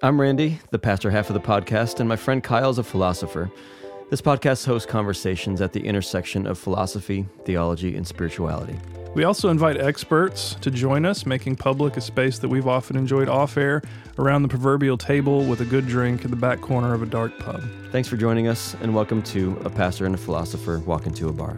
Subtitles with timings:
[0.00, 3.50] I'm Randy, the pastor half of the podcast, and my friend Kyle is a philosopher.
[4.10, 8.78] This podcast hosts conversations at the intersection of philosophy, theology, and spirituality.
[9.16, 13.28] We also invite experts to join us, making public a space that we've often enjoyed
[13.28, 13.82] off air
[14.20, 17.36] around the proverbial table with a good drink in the back corner of a dark
[17.40, 17.60] pub.
[17.90, 21.32] Thanks for joining us, and welcome to A Pastor and a Philosopher Walk Into a
[21.32, 21.56] Bar.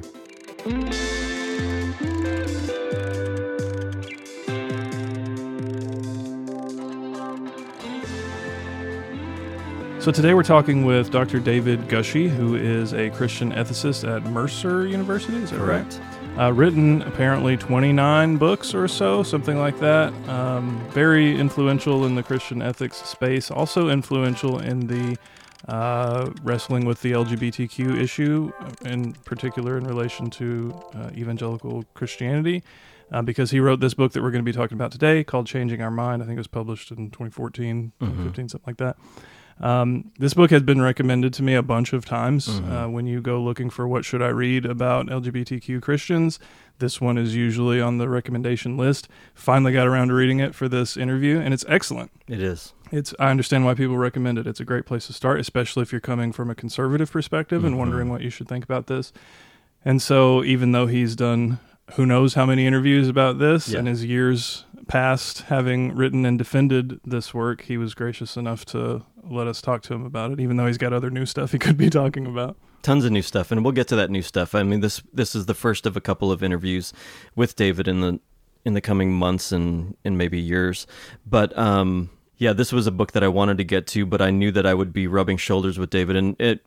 [10.00, 11.40] So today we're talking with Dr.
[11.40, 15.36] David Gushee, who is a Christian ethicist at Mercer University.
[15.36, 16.00] Is that Correct.
[16.39, 16.46] right?
[16.46, 20.11] Uh, written apparently 29 books or so, something like that.
[20.26, 23.50] Um, very influential in the Christian ethics space.
[23.50, 25.18] Also influential in the
[25.68, 28.51] uh, wrestling with the LGBTQ issue,
[28.87, 32.62] in particular in relation to uh, evangelical Christianity.
[33.12, 35.47] Uh, because he wrote this book that we're going to be talking about today called
[35.47, 36.23] Changing Our Mind.
[36.23, 38.97] I think it was published in 2014, 2015, something like that.
[39.61, 42.48] Um, this book has been recommended to me a bunch of times.
[42.48, 46.39] Uh, when you go looking for what should I read about LGBTQ Christians,
[46.78, 49.06] this one is usually on the recommendation list.
[49.34, 52.11] Finally got around to reading it for this interview, and it's excellent.
[52.27, 52.72] It is.
[52.91, 54.47] It's I understand why people recommend it.
[54.47, 57.78] It's a great place to start, especially if you're coming from a conservative perspective and
[57.78, 59.12] wondering what you should think about this.
[59.84, 61.58] And so, even though he's done
[61.94, 63.81] who knows how many interviews about this, Yeah.
[63.81, 69.05] and his years past having written and defended this work, he was gracious enough to
[69.22, 71.59] let us talk to him about it, even though he's got other new stuff he
[71.59, 72.56] could be talking about.
[72.83, 74.55] Tons of new stuff, and we'll get to that new stuff.
[74.55, 76.92] I mean, this this is the first of a couple of interviews
[77.37, 78.20] with David in the
[78.64, 80.87] in the coming months and and maybe years.
[81.27, 84.31] But um, yeah, this was a book that I wanted to get to, but I
[84.31, 86.65] knew that I would be rubbing shoulders with David, and it.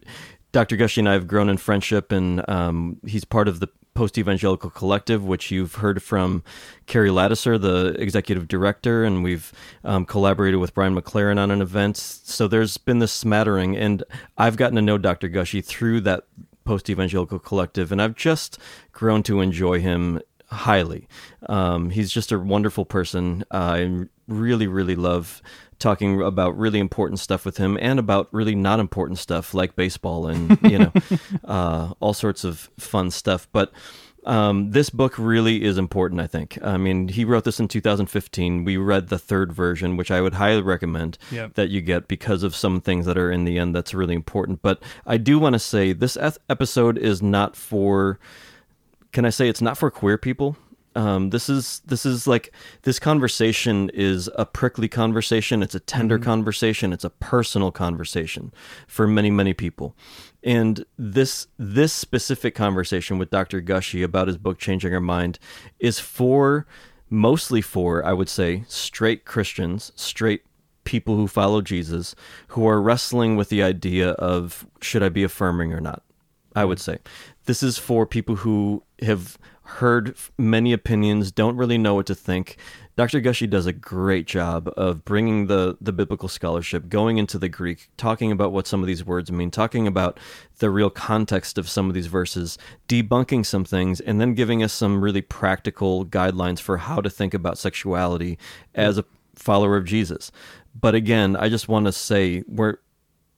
[0.51, 0.77] Dr.
[0.77, 4.69] Gushee and I have grown in friendship, and um, he's part of the Post Evangelical
[4.69, 6.43] Collective, which you've heard from
[6.87, 9.51] Carrie Lattiser, the executive director, and we've
[9.83, 11.97] um, collaborated with Brian McLaren on an event.
[11.97, 14.03] So there's been this smattering, and
[14.37, 15.29] I've gotten to know Dr.
[15.29, 16.25] Gushee through that
[16.65, 18.57] Post Evangelical Collective, and I've just
[18.91, 21.07] grown to enjoy him highly.
[21.47, 23.43] Um, he's just a wonderful person.
[23.51, 25.41] I really, really love
[25.79, 30.27] talking about really important stuff with him and about really not important stuff like baseball
[30.27, 30.91] and you know
[31.45, 33.47] uh, all sorts of fun stuff.
[33.51, 33.71] But
[34.25, 36.21] um, this book really is important.
[36.21, 36.57] I think.
[36.63, 38.63] I mean, he wrote this in 2015.
[38.63, 41.55] We read the third version, which I would highly recommend Yep.
[41.55, 44.61] that you get because of some things that are in the end that's really important.
[44.61, 46.17] But I do want to say this
[46.49, 48.17] episode is not for
[49.11, 50.57] can I say it's not for queer people?
[50.95, 55.63] Um, this is this is like this conversation is a prickly conversation.
[55.63, 56.93] It's a tender conversation.
[56.93, 58.53] It's a personal conversation
[58.87, 59.95] for many many people.
[60.43, 63.61] And this this specific conversation with Dr.
[63.61, 65.39] Gushee about his book Changing Our Mind
[65.79, 66.67] is for
[67.09, 70.43] mostly for I would say straight Christians, straight
[70.83, 72.13] people who follow Jesus,
[72.49, 76.03] who are wrestling with the idea of should I be affirming or not.
[76.55, 76.99] I would say.
[77.45, 82.57] This is for people who have heard many opinions, don't really know what to think.
[82.95, 83.21] Dr.
[83.21, 87.89] Gushee does a great job of bringing the, the biblical scholarship, going into the Greek,
[87.97, 90.19] talking about what some of these words mean, talking about
[90.59, 92.57] the real context of some of these verses,
[92.87, 97.33] debunking some things, and then giving us some really practical guidelines for how to think
[97.33, 98.37] about sexuality
[98.75, 100.31] as a follower of Jesus.
[100.79, 102.77] But again, I just want to say we're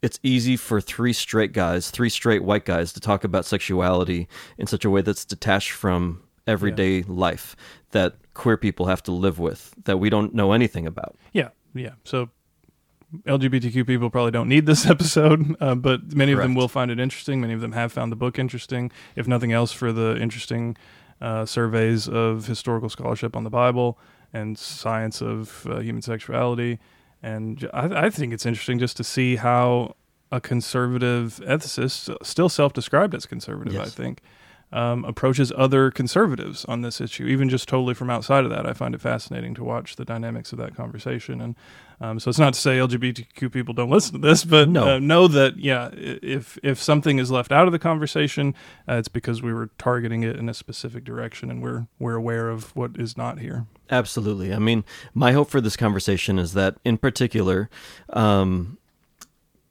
[0.05, 4.27] it's easy for three straight guys, three straight white guys, to talk about sexuality
[4.59, 7.55] in such a way that's detached from everyday life
[7.89, 11.15] that queer people have to live with that we don't know anything about.
[11.33, 11.93] Yeah, yeah.
[12.03, 12.29] So
[13.25, 16.99] LGBTQ people probably don't need this episode, uh, but many of them will find it
[16.99, 17.41] interesting.
[17.41, 20.77] Many of them have found the book interesting, if nothing else, for the interesting
[21.19, 23.97] uh, surveys of historical scholarship on the Bible
[24.31, 26.77] and science of uh, human sexuality.
[27.23, 29.95] And I think it's interesting just to see how
[30.31, 34.21] a conservative ethicist, still self-described as conservative, I think,
[34.71, 38.65] um, approaches other conservatives on this issue, even just totally from outside of that.
[38.67, 41.39] I find it fascinating to watch the dynamics of that conversation.
[41.39, 41.55] And
[42.01, 44.95] um, so it's not to say LGBTQ people don't listen to this, but No.
[44.95, 48.53] uh, know that yeah, if if something is left out of the conversation,
[48.89, 52.49] uh, it's because we were targeting it in a specific direction, and we're we're aware
[52.49, 53.67] of what is not here.
[53.89, 54.53] Absolutely.
[54.53, 54.83] I mean,
[55.13, 57.69] my hope for this conversation is that, in particular,
[58.09, 58.77] um,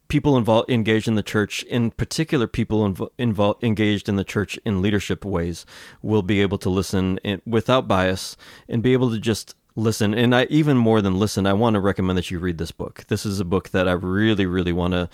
[0.09, 4.59] people involved engaged in the church, in particular, people invo- involved engaged in the church
[4.65, 5.67] in leadership ways,
[6.03, 8.37] will be able to listen in, without bias
[8.69, 10.15] and be able to just listen.
[10.15, 13.05] And I even more than listen, I want to recommend that you read this book.
[13.09, 15.09] This is a book that I really, really want to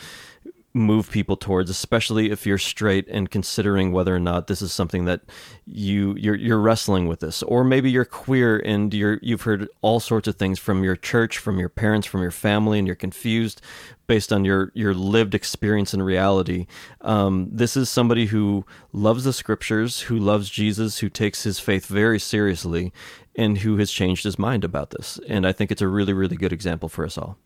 [0.72, 5.04] move people towards, especially if you're straight and considering whether or not this is something
[5.04, 5.20] that
[5.66, 9.98] you you're you're wrestling with this, or maybe you're queer and you're you've heard all
[9.98, 13.60] sorts of things from your church, from your parents, from your family, and you're confused
[14.06, 16.66] based on your your lived experience and reality.
[17.00, 21.86] Um, this is somebody who loves the scriptures, who loves Jesus, who takes his faith
[21.86, 22.92] very seriously,
[23.34, 25.18] and who has changed his mind about this.
[25.28, 27.38] And I think it's a really really good example for us all.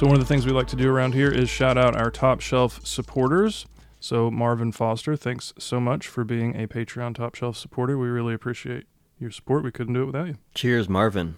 [0.00, 2.10] So one of the things we like to do around here is shout out our
[2.10, 3.66] top shelf supporters.
[4.00, 7.98] So Marvin Foster, thanks so much for being a Patreon top shelf supporter.
[7.98, 8.86] We really appreciate
[9.18, 9.62] your support.
[9.62, 10.38] We couldn't do it without you.
[10.54, 11.36] Cheers, Marvin.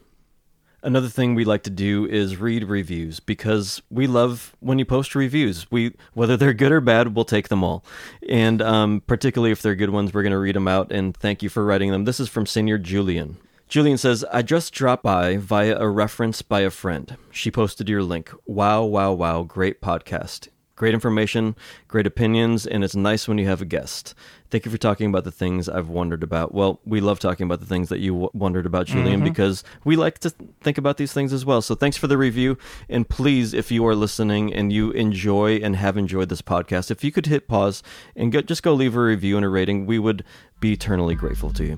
[0.81, 5.17] Another thing we like to do is read reviews because we love when you post
[5.17, 5.69] reviews.
[5.73, 7.85] We whether they're good or bad, we'll take them all,
[8.29, 10.93] and um, particularly if they're good ones, we're going to read them out.
[10.93, 12.05] And thank you for writing them.
[12.05, 13.39] This is from Senior Julian.
[13.73, 17.17] Julian says, I just dropped by via a reference by a friend.
[17.31, 18.31] She posted your link.
[18.45, 19.45] Wow, wow, wow.
[19.45, 20.49] Great podcast.
[20.77, 21.57] Great information,
[21.89, 24.15] great opinions, and it's nice when you have a guest.
[24.51, 26.53] Thank you for talking about the things I've wondered about.
[26.53, 29.25] Well, we love talking about the things that you w- wondered about, Julian, Mm-hmm.
[29.25, 31.63] because we like to th- think about these things as well.
[31.63, 32.59] So thanks for the review.
[32.91, 37.03] And please, if you are listening and you enjoy and have enjoyed this podcast, if
[37.03, 37.83] you could hit pause
[38.15, 40.25] and go, just go leave a review and a rating, we would
[40.61, 41.77] be eternally grateful to you.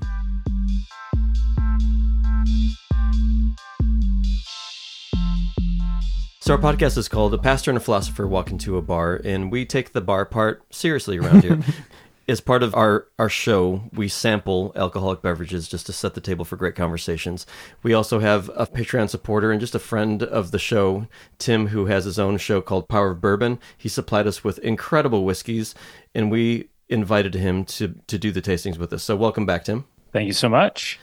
[6.45, 9.51] So our podcast is called "A Pastor and a Philosopher Walk into a Bar," and
[9.51, 11.59] we take the bar part seriously around here.
[12.27, 16.45] As part of our our show, we sample alcoholic beverages just to set the table
[16.45, 17.47] for great conversations.
[17.81, 21.07] We also have a Patreon supporter and just a friend of the show,
[21.39, 23.57] Tim, who has his own show called Power of Bourbon.
[23.75, 25.73] He supplied us with incredible whiskeys,
[26.13, 29.01] and we invited him to to do the tastings with us.
[29.01, 29.85] So welcome back, Tim.
[30.13, 30.99] Thank you so much.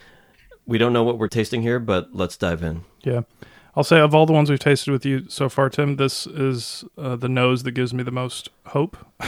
[0.65, 2.85] We don't know what we're tasting here, but let's dive in.
[3.01, 3.23] Yeah.
[3.75, 6.83] I'll say of all the ones we've tasted with you so far, Tim, this is
[6.97, 8.97] uh, the nose that gives me the most hope,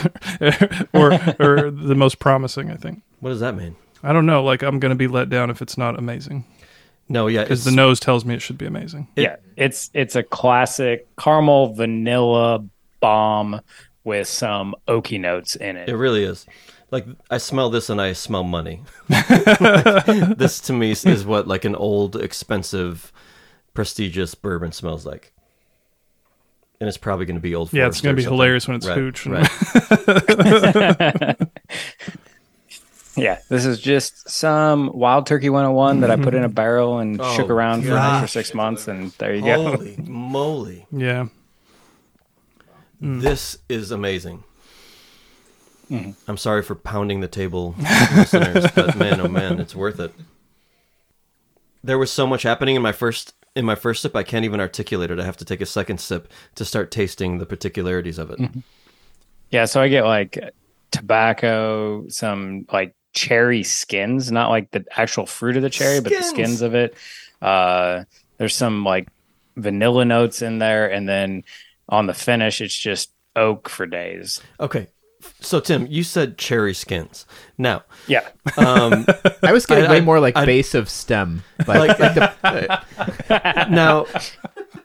[0.92, 2.70] or or the most promising.
[2.70, 3.02] I think.
[3.20, 3.76] What does that mean?
[4.02, 4.44] I don't know.
[4.44, 6.44] Like I'm going to be let down if it's not amazing
[7.08, 9.08] No, yeah, because the nose tells me it should be amazing.
[9.16, 12.64] It- yeah, it's it's a classic caramel vanilla
[13.00, 13.60] bomb
[14.04, 15.88] with some oaky notes in it.
[15.88, 16.46] It really is.
[16.92, 18.84] Like I smell this and I smell money.
[19.08, 23.12] this to me is what like an old, expensive,
[23.76, 25.32] prestigious bourbon smells like.
[26.80, 27.72] And it's probably going to be old.
[27.72, 28.36] Yeah, it's going to be something.
[28.36, 29.26] hilarious when it's Right, hooch.
[29.26, 29.48] right.
[33.18, 37.18] Yeah, this is just some wild turkey 101 that I put in a barrel and
[37.22, 38.32] Oh, shook around for an extra gosh.
[38.32, 39.70] six months, and there you go.
[39.76, 40.86] Holy moly!
[40.92, 41.28] yeah.
[43.00, 44.44] This is amazing.
[45.90, 46.10] Mm-hmm.
[46.28, 47.74] I'm sorry for pounding the table,
[48.14, 50.12] listeners, but man, oh man, it's worth it.
[51.82, 54.14] There was so much happening in my first in my first sip.
[54.14, 55.18] I can't even articulate it.
[55.18, 58.38] I have to take a second sip to start tasting the particularities of it.
[58.38, 58.60] Mm-hmm.
[59.50, 60.38] Yeah, so I get like
[60.90, 66.22] tobacco, some like cherry skins, not like the actual fruit of the cherry, but the
[66.22, 66.28] Skins.
[66.28, 66.94] skins of it.
[67.40, 68.04] Uh,
[68.38, 69.08] there's some like
[69.56, 71.44] vanilla notes in there, and then
[71.88, 74.40] on the finish, it's just oak for days.
[74.60, 74.88] Okay,
[75.40, 77.26] so Tim, you said cherry skins.
[77.58, 79.06] Now, Yeah, um,
[79.42, 82.32] I was getting I- way I- more like I- base of stem, like, like the,
[83.30, 84.06] uh, now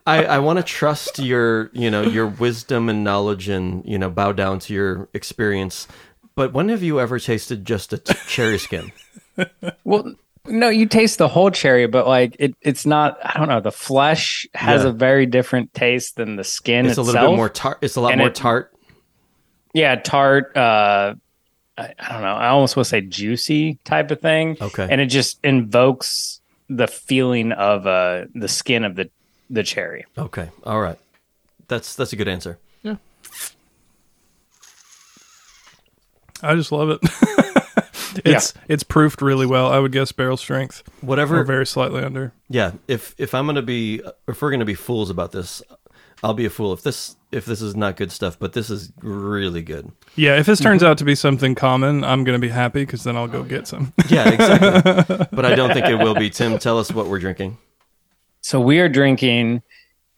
[0.08, 4.10] I, I want to trust your you know your wisdom and knowledge and you know
[4.10, 5.88] bow down to your experience
[6.36, 8.92] but when have you ever tasted just a t- cherry skin
[9.84, 10.14] well.
[10.48, 13.20] No, you taste the whole cherry, but like it, it's not.
[13.24, 13.62] I don't know.
[13.62, 14.90] The flesh has Yeah.
[14.90, 17.14] a very different taste than the skin it's a itself.
[17.14, 18.71] little bit more tart it's a lot more it- tart
[19.74, 21.14] yeah tart uh
[21.78, 24.88] I, I don't know i almost want to say juicy type of thing Okay.
[24.90, 29.10] and it just invokes the feeling of uh the skin of the
[29.50, 30.98] the cherry okay all right
[31.68, 32.96] that's that's a good answer Yeah,
[36.44, 37.00] I just love it.
[38.26, 39.72] it's it's proofed really well.
[39.72, 42.34] I would guess barrel strength or whatever very slightly under.
[42.50, 45.62] yeah if if i'm gonna be if we're gonna be fools about this
[46.24, 48.92] i'll be a fool if this if this is not good stuff but this is
[49.02, 49.92] really good.
[50.16, 50.70] Yeah, if this mm-hmm.
[50.70, 53.40] turns out to be something common, I'm going to be happy because then I'll go
[53.40, 53.94] oh, get some.
[54.10, 55.28] yeah exactly.
[55.32, 56.30] But i don't think it will be.
[56.30, 57.58] Tim tell us what we're drinking.
[58.42, 59.62] So we are drinking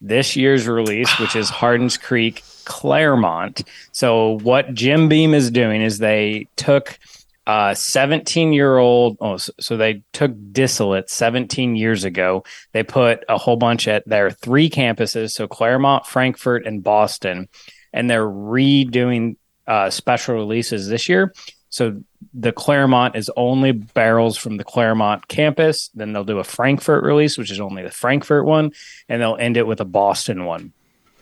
[0.01, 3.63] this year's release which is Hardin's Creek Clermont.
[3.91, 6.97] So what jim beam is doing is they took
[7.45, 13.23] uh 17 year old oh so, so they took distillate 17 years ago they put
[13.27, 17.49] a whole bunch at their three campuses so Clermont Frankfort and boston
[17.91, 19.35] and they're redoing
[19.67, 21.33] uh special releases this year
[21.69, 25.89] So the Clermont is only barrels from the Clermont campus.
[25.95, 28.71] Then they'll do a Frankfort release, which is only the Frankfort one,
[29.09, 30.71] and they'll end it with a Boston one.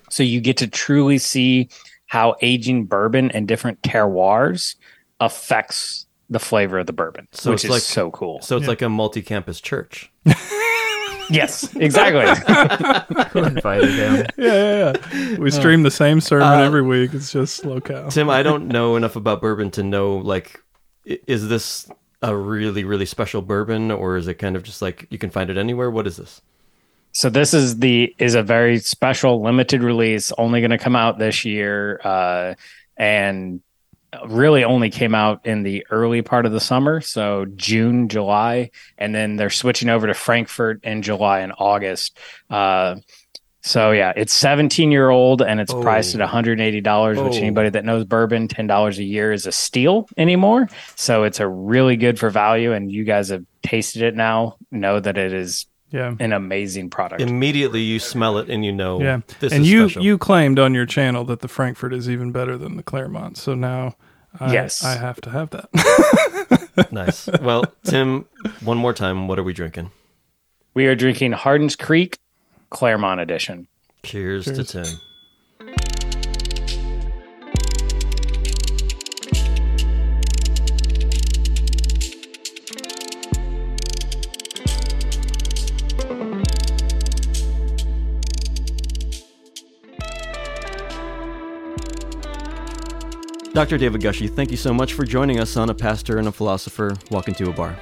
[0.10, 1.70] So you get to truly see
[2.08, 4.76] how aging bourbon and different terroirs
[5.22, 8.42] affects the flavor of the bourbon, So which it's is like- so cool.
[8.42, 10.12] So it's like a multi-campus church.
[11.30, 12.26] yes, exactly.
[13.32, 14.26] Who invited him?
[14.38, 15.38] Yeah, yeah, yeah.
[15.38, 17.14] We stream the same sermon Uh, every week.
[17.14, 18.10] It's just locale.
[18.10, 20.62] Tim, I don't know enough about bourbon to know like
[21.06, 21.90] is this
[22.22, 25.50] a really really special bourbon or is it kind of just like you can find
[25.50, 25.90] it anywhere?
[25.92, 26.42] What is this?
[27.14, 31.20] So this is the is a very special limited release, only going to come out
[31.20, 32.54] this year, uh,
[32.96, 33.62] and
[34.28, 39.16] really only came out in the early part of the summer, so June, July, and
[39.16, 42.18] then they're switching over to Frankfort in July and August.
[42.50, 42.96] Uh,
[43.64, 46.26] so yeah, it's 17 year old and it's priced at Oh.
[46.26, 47.38] 180 dollars, which Oh.
[47.38, 50.68] anybody that knows bourbon, ten dollars a year is a steal anymore.
[50.96, 55.00] So it's a really good for value, and you guys have tasted it now, know
[55.00, 56.16] that it is Yeah.
[56.20, 57.22] an amazing product.
[57.22, 60.04] Immediately you smell it and you know Yeah, this and is you special.
[60.04, 63.38] you claimed on your channel that the Frankfort is even better than the Clermont.
[63.38, 63.96] So now,
[64.40, 64.84] I, Yes.
[64.84, 66.88] I have to have that.
[66.92, 67.28] nice.
[67.42, 68.26] Well, Tim,
[68.64, 69.92] one more time, what are we drinking?
[70.74, 72.18] We are drinking Hardin's Creek
[72.70, 73.68] Clermont Edition.
[74.04, 74.86] Cheers, to Tim.
[93.54, 93.78] Dr.
[93.78, 96.96] David Gushee, thank you so much for joining us on A Pastor and a Philosopher
[97.10, 97.78] Walk into a Bar.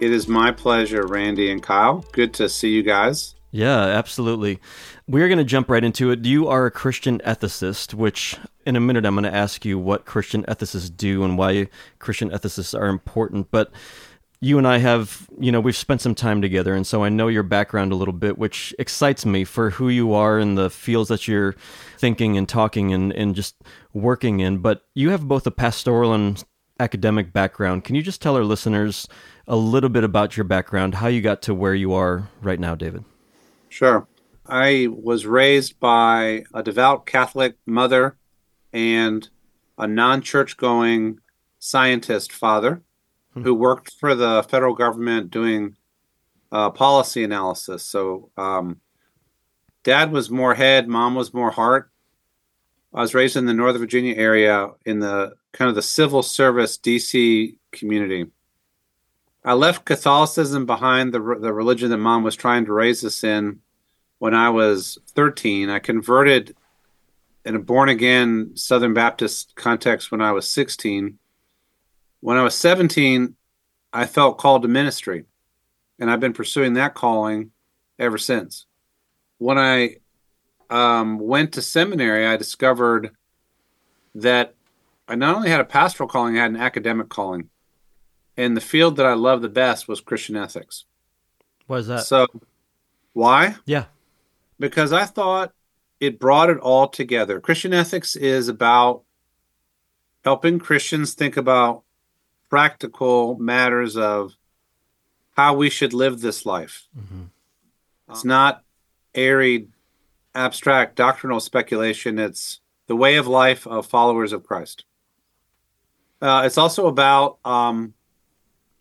[0.00, 2.04] It is my pleasure, Randy and Kyle.
[2.12, 3.34] Good to see you guys.
[3.50, 4.60] Yeah, absolutely.
[5.08, 6.24] We're going to jump right into it.
[6.24, 10.04] You are a Christian ethicist, which in a minute I'm going to ask you what
[10.04, 11.66] Christian ethicists do and why
[11.98, 13.50] Christian ethicists are important.
[13.50, 13.72] But
[14.40, 17.28] you and I have, you know, we've spent some time together, and so I know
[17.28, 21.08] your background a little bit, which excites me for who you are and the fields
[21.08, 21.56] that you're
[21.96, 23.56] thinking and talking and, and just
[23.96, 24.58] working in.
[24.58, 26.42] But you have both a pastoral and
[26.78, 27.84] academic background.
[27.84, 29.08] Can you just tell our listeners
[29.48, 32.74] a little bit about your background, how you got to where you are right now,
[32.74, 33.04] David?
[33.68, 34.06] Sure.
[34.46, 38.16] I was raised by a devout Catholic mother
[38.72, 39.28] and
[39.78, 41.18] a non church going
[41.58, 42.82] scientist father
[43.34, 45.76] who worked for the federal government doing
[46.50, 47.84] uh, policy analysis.
[47.84, 48.80] So, um,
[49.82, 51.90] dad was more head, mom was more heart.
[52.96, 56.78] I was raised in the Northern Virginia area in the kind of the civil service
[56.78, 58.28] DC community.
[59.44, 63.60] I left Catholicism behind the the religion that mom was trying to raise us in
[64.18, 65.68] when I was 13.
[65.68, 66.56] I converted
[67.44, 71.18] in a born again Southern Baptist context when I was 16.
[72.20, 73.36] When I was 17,
[73.92, 75.26] I felt called to ministry,
[75.98, 77.50] and I've been pursuing that calling
[77.98, 78.64] ever since.
[79.36, 79.96] When I
[80.70, 83.10] um, went to seminary, I discovered
[84.14, 84.54] that
[85.08, 87.50] I not only had a pastoral calling, I had an academic calling.
[88.36, 90.84] And the field that I loved the best was Christian ethics.
[91.66, 92.04] Why is that?
[92.04, 92.26] So,
[93.12, 93.56] why?
[93.64, 93.86] yeah.
[94.58, 95.52] Because I thought
[96.00, 97.40] it brought it all together.
[97.40, 99.02] Christian ethics is about
[100.24, 101.82] helping Christians think about
[102.48, 104.34] practical matters of
[105.36, 106.88] how we should live this life.
[108.10, 108.62] It's not
[109.14, 109.68] airy,
[110.36, 112.18] abstract doctrinal speculation.
[112.18, 114.84] It's the way of life of followers of Christ.
[116.20, 117.94] Uh, it's also about um,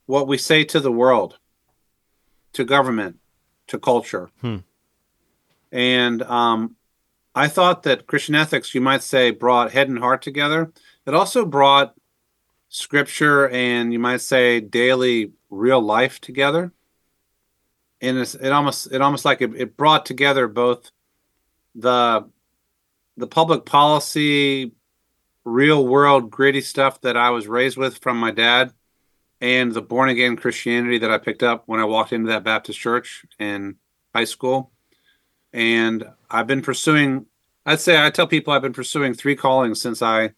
[0.06, 1.38] what we say to the world,
[2.54, 3.18] to government,
[3.68, 4.30] to culture.
[4.42, 4.58] Hmm.
[5.72, 6.76] And um,
[7.34, 10.72] I thought that Christian ethics, you might say, brought head and heart together.
[11.06, 11.96] It also brought
[12.70, 16.72] scripture and you might say daily real life together.
[18.02, 20.92] And it's, it almost it almost like it, it brought together both
[21.76, 22.30] the
[23.18, 24.74] the public policy,
[25.44, 28.74] real world gritty stuff that I was raised with from my dad,
[29.40, 32.80] and the born again Christianity that I picked up when I walked into that Baptist
[32.80, 33.76] church in
[34.14, 34.72] high school.
[35.54, 37.28] And I've been pursuing
[37.66, 40.32] I'd say I tell people I've been pursuing three callings since I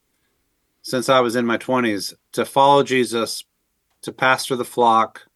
[0.81, 3.43] since I was in my 20s to follow Jesus,
[4.03, 5.27] to pastor the flock,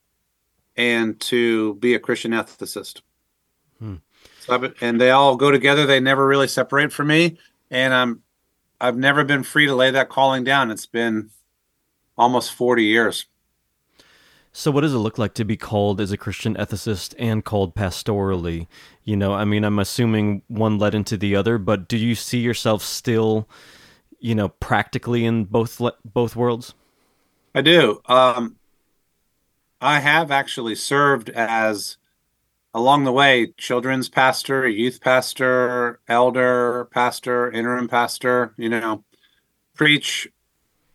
[0.78, 3.02] and to be a Christian ethicist.
[4.42, 5.86] So and they all go together.
[5.86, 7.38] They never really separate from me,
[7.70, 8.24] and I'm
[8.80, 10.72] I've never been free to lay that calling down.
[10.72, 11.30] It's been
[12.18, 13.26] almost 40 years.
[14.54, 17.74] So, what does it look like to be called as a Christian ethicist and called
[17.74, 18.68] pastorally?
[19.04, 22.40] You know, I mean, I'm assuming one led into the other, but do you see
[22.40, 23.48] yourself still,
[24.20, 26.74] you know, practically in both le- both worlds?
[27.56, 28.02] I do.
[28.08, 28.58] Um,
[29.80, 31.98] I have actually served as
[32.74, 38.54] along the way children's pastor, youth pastor, elder pastor, interim pastor.
[38.58, 39.04] You know,
[39.76, 40.28] preach.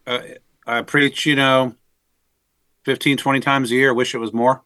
[0.06, 0.20] Uh,
[0.66, 1.26] I preach.
[1.26, 1.74] You know,
[2.84, 3.92] 15, 20 times a year.
[3.92, 4.62] Wish it was more.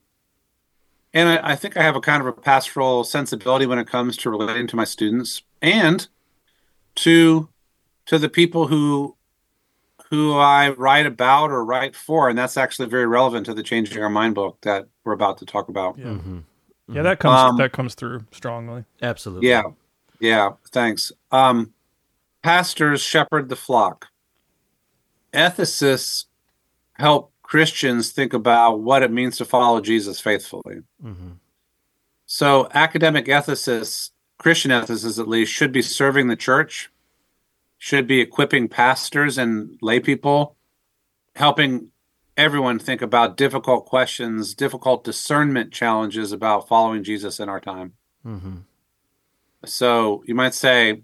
[1.12, 4.17] And I, I think I have a kind of a pastoral sensibility when it comes
[4.19, 6.07] to relating to my students and
[6.97, 7.49] to
[8.07, 9.17] to the people who
[10.11, 14.02] who I write about or write for, and that's actually very relevant to the Changing
[14.02, 15.99] Our Mind book that we're about to talk about.
[15.99, 16.38] Yeah, Mm-hmm.
[16.92, 18.85] Yeah that comes Um, that comes through strongly.
[19.02, 19.49] Absolutely.
[19.49, 19.62] Yeah,
[20.20, 20.50] yeah.
[20.70, 21.12] Thanks.
[21.30, 21.73] Um,
[22.42, 24.09] pastors shepherd the flock.
[25.32, 26.25] Ethicists
[26.94, 30.82] help Christians think about what it means to follow Jesus faithfully.
[31.00, 31.32] hmm
[32.26, 36.90] So, academic ethicists, Christian ethicists at least, should be serving the church,
[37.78, 40.56] should be equipping pastors and lay people,
[41.35, 41.90] helping
[42.40, 47.92] everyone think about difficult questions, difficult discernment challenges about following Jesus in our time.
[48.23, 48.56] hmm
[49.64, 51.02] So, you might say,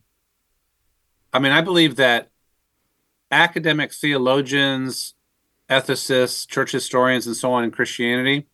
[1.32, 2.30] I mean, I believe that
[3.30, 5.14] academic theologians,
[5.68, 8.46] ethicists, church historians, and so on in Christianity,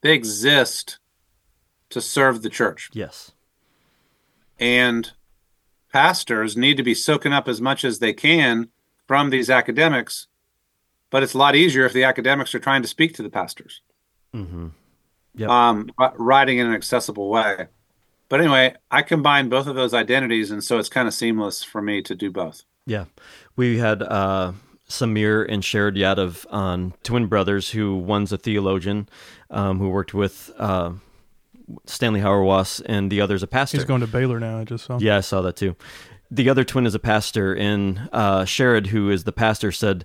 [0.00, 0.98] they exist
[1.90, 2.88] to serve the church.
[2.94, 3.32] Yes.
[4.58, 5.12] and
[5.92, 8.68] pastors need to be soaking up as much as they can
[9.06, 10.28] from these academics
[11.12, 13.80] but it's a lot easier if the academics are trying to speak to the pastors
[14.34, 14.68] hmm
[15.34, 15.48] Yep.
[15.48, 17.68] um, writing in an accessible way
[18.28, 21.80] but anyway i combine both of those identities and so it's kind of seamless for
[21.80, 23.04] me to do both Yeah,
[23.56, 24.52] we had uh,
[24.88, 29.08] Samir and Sherrod Yadav on twin brothers, who one's a theologian
[29.50, 30.90] um, who worked with uh,
[31.86, 33.78] Stanley Hauerwas, and the other's a pastor.
[33.78, 34.58] He's going to Baylor now.
[34.58, 34.98] I just saw.
[34.98, 35.76] Yeah, I saw that too.
[36.30, 40.04] The other twin is a pastor, and uh, Sherrod, who is the pastor, said,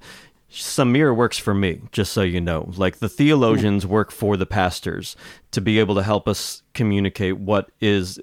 [0.51, 2.71] Samir works for me, just so you know.
[2.75, 3.89] Like the theologians hmm.
[3.89, 5.15] work for the pastors
[5.51, 8.19] to be able to help us communicate what is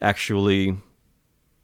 [0.00, 0.76] actually,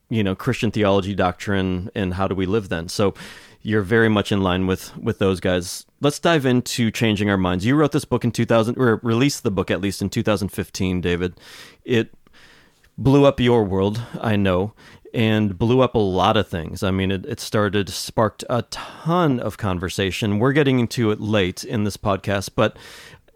[0.09, 2.88] you know, Christian theology doctrine and how do we live then.
[2.88, 3.14] So
[3.62, 5.85] you're very much in line with with those guys.
[6.01, 7.66] Let's dive into changing our minds.
[7.66, 11.35] You wrote this book in 2000 or released the book at least in 2015, David.
[11.85, 12.14] It
[12.96, 14.74] blew up your world, I know,
[15.12, 16.83] and blew up a lot of things.
[16.83, 20.38] I mean, it, it started, sparked a ton of conversation.
[20.38, 22.77] We're getting into it late in this podcast, but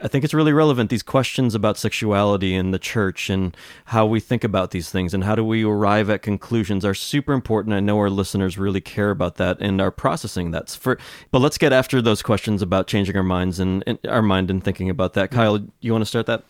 [0.01, 0.91] I think it's really relevant.
[0.91, 3.57] These questions about sexuality in the church and
[3.87, 7.33] how we think about these things and how do we arrive at conclusions are super
[7.33, 7.75] important.
[7.75, 10.69] I know our listeners really care about that and are processing that.
[10.71, 10.99] For,
[11.31, 14.63] but let's get after those questions about changing our minds and, and our mind and
[14.63, 15.31] thinking about that.
[15.31, 16.45] Kyle, you want to start that?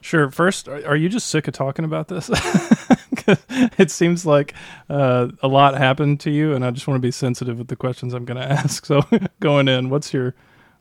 [0.00, 0.30] Sure.
[0.30, 2.28] First, are are you just sick of talking about this?
[3.78, 4.54] it seems like
[4.88, 7.76] uh, a lot happened to you, and I just want to be sensitive with the
[7.76, 8.86] questions I'm going to ask.
[8.86, 9.02] So,
[9.40, 10.34] going in, what's your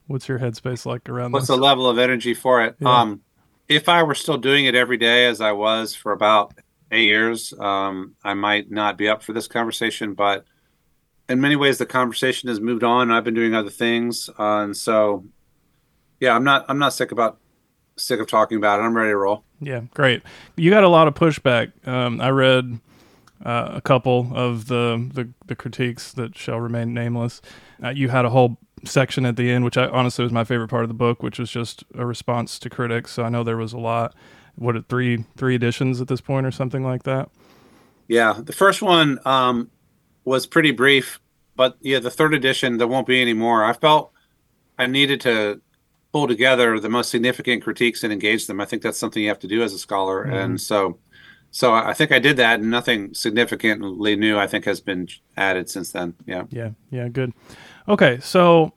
[0.08, 1.34] what's your headspace like around this?
[1.34, 1.58] what's this?
[1.58, 3.02] the level of energy for it Yeah.
[3.02, 3.22] um,
[3.68, 6.54] if i were still doing it every day as i was for about
[6.92, 10.46] eight years um, i might not be up for this conversation but
[11.28, 14.78] in many ways the conversation has moved on i've been doing other things uh, and
[14.78, 15.26] so
[16.20, 17.40] yeah i'm not i'm not sick about
[17.98, 20.22] sick of talking about it i'm ready to roll Yeah, great.
[20.58, 21.72] You got a lot of pushback.
[21.88, 22.80] Um, I read
[23.44, 27.42] uh, a couple of the, the the critiques that shall remain nameless.
[27.82, 30.68] Uh, you had a whole section at the end, which I honestly was my favorite
[30.68, 33.14] part of the book, which was just a response to critics.
[33.14, 34.14] So I know there was a lot.
[34.56, 37.30] What three three editions at this point, or something like that?
[38.08, 39.72] Yeah, the first one um,
[40.26, 41.20] was pretty brief,
[41.56, 43.64] but yeah, the third edition there won't be any more.
[43.64, 44.12] I felt
[44.78, 45.62] I needed to
[46.16, 48.62] pull together the most significant critiques and engage them.
[48.62, 50.56] I think that's something you have to do as a scholar, and mm-hmm.
[50.56, 50.98] so
[51.52, 55.70] so I think I did that, and nothing significantly new I think has been added
[55.70, 56.14] since then.
[56.26, 57.34] Yeah, Yeah, yeah, good.
[57.90, 58.72] Okay, so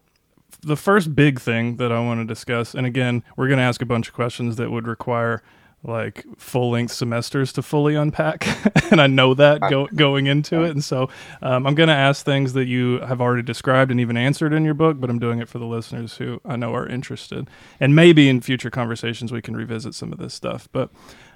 [0.62, 3.80] the first big thing that I want to discuss, and again, we're going to ask
[3.82, 5.40] a bunch of questions that would require
[5.84, 8.46] like full length semesters to fully unpack,
[8.90, 11.08] and I know that go, going into it, and so
[11.40, 14.64] um, I'm going to ask things that you have already described and even answered in
[14.64, 17.94] your book, but I'm doing it for the listeners who I know are interested, and
[17.94, 20.90] maybe in future conversations we can revisit some of this stuff, but.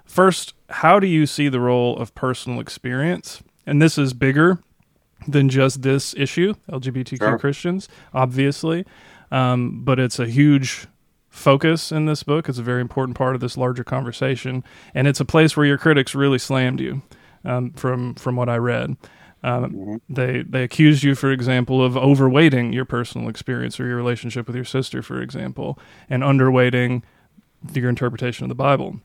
[0.05, 3.41] First, how do you see the role of personal experience?
[3.65, 4.59] And this is bigger
[5.29, 7.39] than just this issue, LGBTQ Sure.
[7.39, 8.85] Christians, obviously.
[9.31, 10.87] Um, but it's a huge
[11.33, 12.49] focus in this book.
[12.49, 14.63] It's a very important part of this larger conversation.
[14.95, 17.03] And it's a place where your critics really slammed you
[17.45, 18.97] um, from, from what I read.
[19.43, 24.47] Um, they they accused you, for example, of overweighting your personal experience or your relationship
[24.47, 27.03] with your sister, for example, and underweighting
[27.73, 29.01] your interpretation of the Bible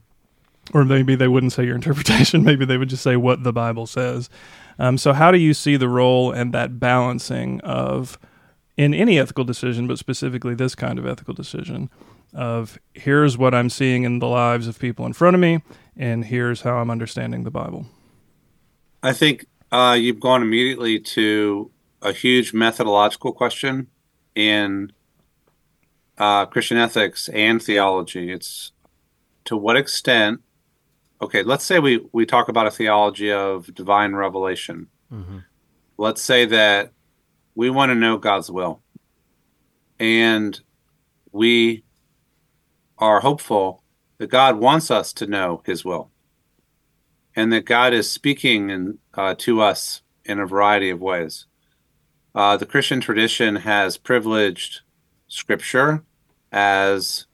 [0.74, 2.44] or maybe they wouldn't say your interpretation.
[2.44, 4.28] Maybe they would just say what the Bible says.
[4.78, 8.18] Um, so, how do you see the role and that balancing of
[8.76, 11.90] in any ethical decision, but specifically this kind of ethical decision
[12.32, 15.62] of here's what I'm seeing in the lives of people in front of me,
[15.96, 17.86] and here's how I'm understanding the Bible.
[19.02, 21.70] I think uh, you've gone immediately to
[22.02, 23.88] a huge methodological question
[24.34, 24.92] in
[26.16, 28.32] uh, Christian ethics and theology.
[28.32, 28.72] It's
[29.44, 30.40] to what extent,
[31.22, 34.88] okay, let's say we, we talk about a theology of divine revelation.
[35.12, 35.38] Mm-hmm.
[35.96, 36.92] Let's say that
[37.54, 38.82] we want to know God's will.
[39.98, 40.60] And
[41.32, 41.82] we
[42.98, 43.82] are hopeful
[44.18, 46.10] that God wants us to know his will
[47.34, 51.46] and that God is speaking in, uh, to us in a variety of ways.
[52.34, 54.80] Uh, the Christian tradition has privileged
[55.28, 56.04] scripture
[56.50, 57.26] as,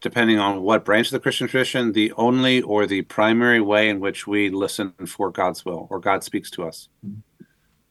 [0.00, 4.00] depending on what branch of the Christian tradition, the only or the primary way in
[4.00, 6.88] which we listen for God's will or God speaks to us.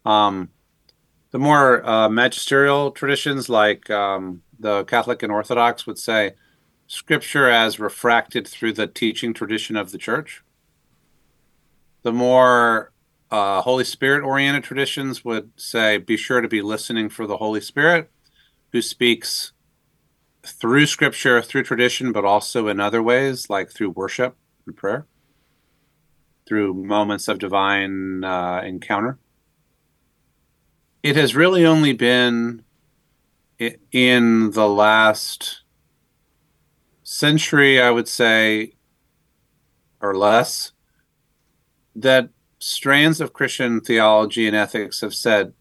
[0.05, 0.49] Um,
[1.31, 6.33] the more uh, magisterial traditions, like um, the Catholic and Orthodox, would say
[6.87, 10.43] scripture as refracted through the teaching tradition of the church.
[12.03, 12.91] The more
[13.29, 17.61] uh, Holy Spirit oriented traditions would say be sure to be listening for the Holy
[17.61, 18.09] Spirit
[18.71, 19.53] who speaks
[20.43, 25.05] through scripture, through tradition, but also in other ways, like through worship and prayer,
[26.47, 29.17] through moments of divine uh, encounter.
[31.03, 32.63] It has really only been
[33.91, 35.61] in the last
[37.03, 38.73] century, I would say,
[40.01, 40.71] or less,
[41.95, 45.53] that strands of Christian theology and ethics have said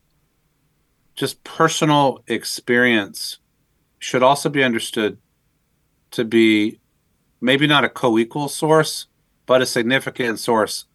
[1.14, 3.38] just personal experience
[3.98, 5.18] should also be understood
[6.12, 6.80] to be
[7.40, 9.06] maybe not a co equal source,
[9.46, 10.86] but a significant source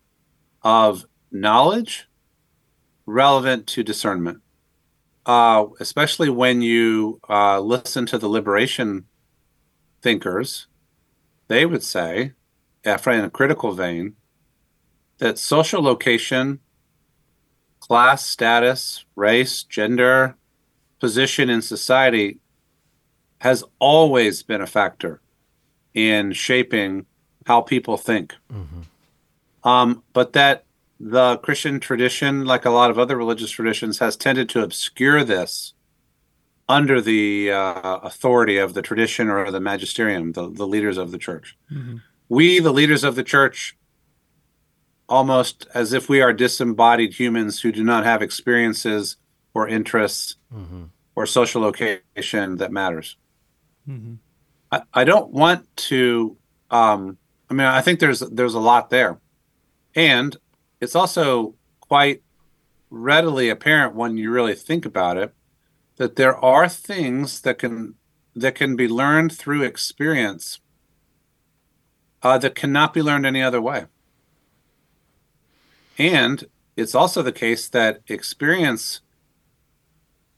[0.64, 2.08] of knowledge
[3.06, 4.42] relevant to discernment.
[5.26, 9.06] Uh, especially when you uh, listen to the liberation
[10.02, 10.68] thinkers,
[11.48, 12.34] they would say,
[12.84, 14.16] in a critical vein,
[15.18, 16.60] that social location,
[17.80, 20.36] class status, race, gender,
[21.00, 22.40] position in society
[23.40, 25.22] has always been a factor
[25.94, 27.06] in shaping
[27.46, 28.36] how people think.
[28.54, 29.68] Mm-hmm.
[29.68, 30.65] Um, but that
[31.00, 35.74] the Christian tradition, like a lot of other religious traditions, has tended to obscure this
[36.68, 41.18] under the uh, authority of the tradition or the magisterium, the, the leaders of the
[41.18, 41.58] church.
[41.72, 41.98] Mm-hmm.
[42.30, 43.78] We, the leaders of the church,
[45.08, 49.18] almost as if we are disembodied humans who do not have experiences
[49.54, 50.86] or interests mm-hmm.
[51.16, 53.16] or social location that matters.
[53.88, 54.16] Mm-hmm.
[54.72, 56.36] I, I, don't want to.
[56.72, 57.18] Um,
[57.50, 59.20] I mean, I think there's there's a lot there,
[59.94, 60.36] and
[60.86, 62.22] it's also quite
[62.92, 65.34] readily apparent when you really think about it
[65.98, 67.96] that there are things that can
[68.36, 70.60] that can be learned through experience
[72.22, 73.86] uh, that cannot be learned any other way.
[75.98, 76.46] And
[76.76, 79.02] it's also the case that experience,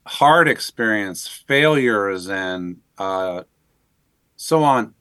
[0.06, 3.44] hard experience, failures, and uh,
[4.38, 4.94] so on,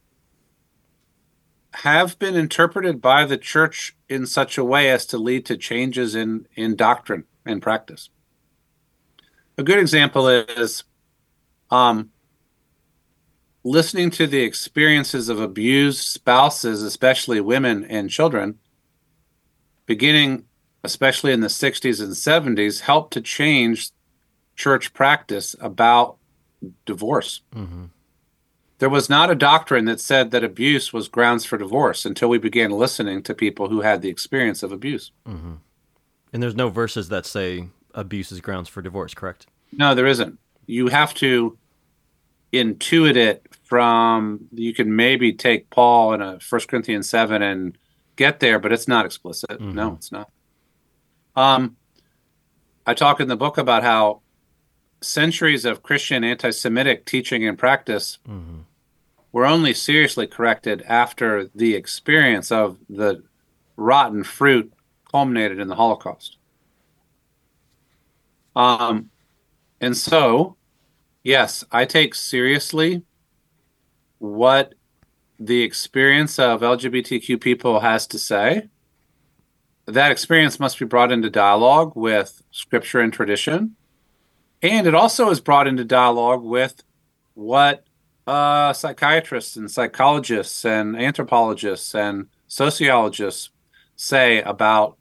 [1.82, 6.14] have been interpreted by the church in such a way as to lead to changes
[6.14, 8.08] in, in doctrine and practice.
[9.58, 10.84] A good example is
[11.70, 12.10] um,
[13.62, 18.58] listening to the experiences of abused spouses, especially women and children,
[19.84, 20.44] beginning
[20.82, 23.90] especially in the 60s and 70s, helped to change
[24.54, 26.16] church practice about
[26.86, 27.42] divorce.
[27.54, 27.86] Mm-hmm.
[28.78, 32.38] There was not a doctrine that said that abuse was grounds for divorce until we
[32.38, 35.12] began listening to people who had the experience of abuse.
[35.26, 35.54] Mm-hmm.
[36.32, 39.46] And there's no verses that say abuse is grounds for divorce, correct?
[39.72, 40.38] No, there isn't.
[40.66, 41.56] You have to
[42.52, 47.76] intuit it from, you can maybe take Paul in a First Corinthians 7 and
[48.16, 49.50] get there, but it's not explicit.
[49.50, 49.74] Mm-hmm.
[49.74, 50.30] No, it's not.
[51.34, 51.76] Um,
[52.86, 54.20] I talk in the book about how
[55.02, 58.60] centuries of Christian anti Semitic teaching and practice mm-hmm.
[59.36, 63.22] Were only seriously corrected after the experience of the
[63.76, 64.72] rotten fruit
[65.12, 66.38] culminated in the Holocaust.
[68.56, 69.10] Um,
[69.78, 70.56] and so,
[71.22, 73.02] yes, I take seriously
[74.16, 74.72] what
[75.38, 78.70] the experience of LGBTQ people has to say.
[79.84, 83.76] That experience must be brought into dialogue with scripture and tradition.
[84.62, 86.82] And it also is brought into dialogue with
[87.34, 87.85] what
[88.26, 93.50] uh, psychiatrists and psychologists and anthropologists and sociologists
[93.94, 94.96] say about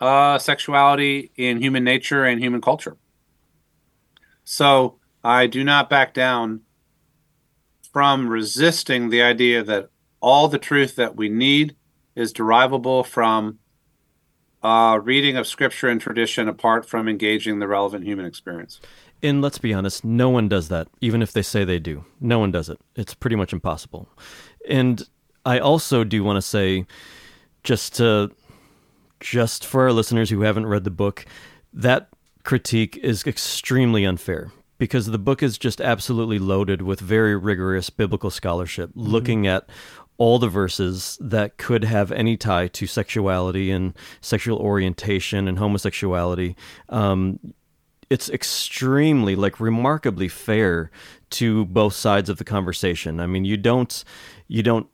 [0.00, 2.96] uh, sexuality in human nature and human culture.
[4.44, 6.60] So I do not back down
[7.92, 9.88] from resisting the idea that
[10.20, 11.76] all the truth that we need
[12.14, 13.58] is derivable from
[14.62, 18.80] uh, reading of scripture and tradition apart from engaging the relevant human experience.
[19.24, 22.04] And let's be honest, no one does that, even if they say they do.
[22.20, 22.78] No one does it.
[22.94, 24.06] It's pretty much impossible.
[24.68, 25.02] And
[25.46, 26.84] I also do want to say,
[27.62, 28.30] just to,
[29.20, 31.24] just for our listeners who haven't read the book,
[31.72, 32.10] that
[32.42, 38.30] critique is extremely unfair because the book is just absolutely loaded with very rigorous biblical
[38.30, 39.08] scholarship, mm-hmm.
[39.08, 39.66] looking at
[40.18, 46.54] all the verses that could have any tie to sexuality and sexual orientation and homosexuality.
[46.90, 47.40] Um,
[48.10, 50.90] it's extremely, like, remarkably fair
[51.30, 53.20] to both sides of the conversation.
[53.20, 54.04] I mean, you don't,
[54.48, 54.88] you don't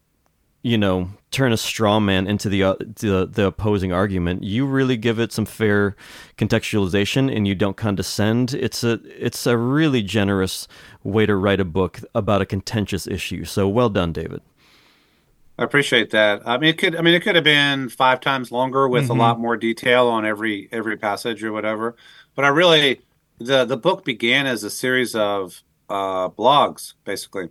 [0.63, 4.97] you know turn a straw man into the, uh, the the opposing argument you really
[4.97, 5.97] give it some fair
[6.37, 10.69] contextualization and you don't condescend it's a it's a really generous
[11.03, 14.43] way to write a book about a contentious issue so well done david
[15.59, 16.41] I appreciate that.
[16.47, 16.97] I mean, it could.
[16.97, 19.13] I mean, it could have been five times longer with mm-hmm.
[19.13, 21.97] a lot more detail on every every passage or whatever.
[22.35, 23.01] But I really,
[23.39, 27.49] the the book began as a series of uh, blogs, basically.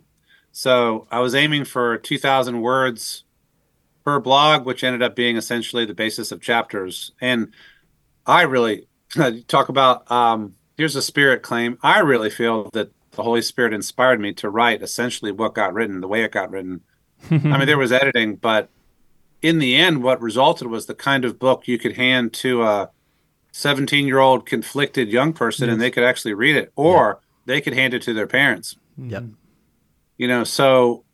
[0.52, 3.24] So I was aiming for 2,000 words
[4.04, 7.12] per blog, which ended up being essentially the basis of chapters.
[7.20, 7.52] And
[8.26, 8.88] I really
[9.48, 11.78] talk about um, here's a spirit claim.
[11.82, 16.00] I really feel that the Holy Spirit inspired me to write essentially what got written,
[16.00, 16.80] the way it got written.
[17.30, 18.70] I mean, there was editing, but
[19.42, 22.90] in the end, what resulted was the kind of book you could hand to a
[23.52, 25.72] 17 year old conflicted young person yes.
[25.72, 28.76] and they could actually read it, or they could hand it to their parents.
[28.96, 29.24] Yep.
[30.18, 31.04] You know, so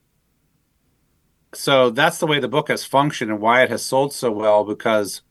[1.55, 4.65] so that's the way the book has functioned and why it has sold so well
[4.65, 5.23] because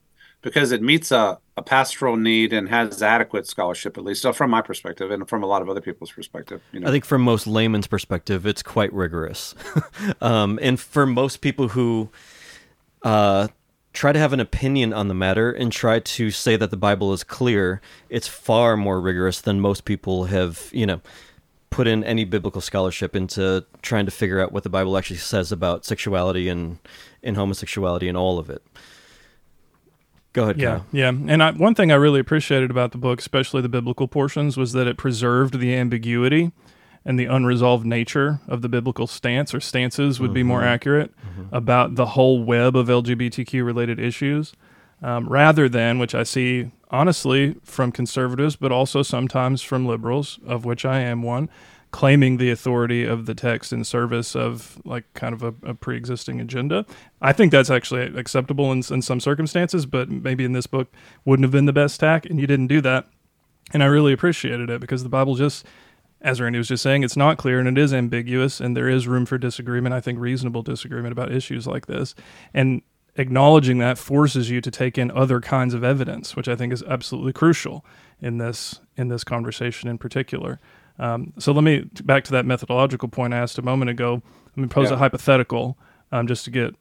[0.42, 4.50] because it meets a, a pastoral need and has adequate scholarship at least so from
[4.50, 6.88] my perspective and from a lot of other people's perspective you know.
[6.88, 9.56] i think from most layman's perspective it's quite rigorous
[10.22, 12.10] um, and for most people who
[13.04, 13.48] uh,
[13.96, 17.14] try to have an opinion on the matter and try to say that the bible
[17.14, 21.02] is clear it's far more rigorous than most people have you know
[21.76, 25.52] put in any biblical scholarship into trying to figure out what the Bible actually says
[25.52, 26.80] about sexuality and,
[27.22, 28.64] and homosexuality and all of it.
[30.32, 30.58] Go ahead.
[30.58, 30.86] Yeah, Kyle.
[30.94, 31.10] yeah.
[31.10, 34.72] And I, one thing I really appreciated about the book, especially the biblical portions, was
[34.72, 36.54] that it preserved the ambiguity
[37.06, 40.34] and the unresolved nature of the biblical stance or stances would mm-hmm.
[40.34, 40.68] be more mm-hmm.
[40.68, 41.56] accurate mm-hmm.
[41.56, 44.54] about the whole web of LGBTQ related issues,
[45.04, 50.66] um, rather than which I see honestly from conservatives, but also sometimes from liberals, of
[50.66, 51.50] which I am one,
[51.92, 56.42] claiming the authority of the text in service of like kind of a, a pre-existing
[56.42, 56.86] agenda.
[57.22, 60.92] I think that's actually acceptable in, in some circumstances, but maybe in this book
[61.24, 63.08] wouldn't have been the best tack, and you didn't do that.
[63.72, 65.66] And I really appreciated it because the Bible just
[66.26, 69.08] as Randy was just saying, it's not clear and it is ambiguous, and there is
[69.08, 69.94] room for disagreement.
[69.94, 72.16] I think reasonable disagreement about issues like this.
[72.52, 72.82] And
[73.16, 76.84] acknowledging that forces you to take in other kinds of evidence, which I think is
[76.84, 77.86] absolutely crucial
[78.20, 80.60] in this in this conversation in particular.
[80.98, 84.24] Um, so let me back to that methodological point I asked a moment ago.
[84.56, 84.96] Let me pose yeah.
[84.96, 85.78] a hypothetical
[86.12, 86.76] um, just to get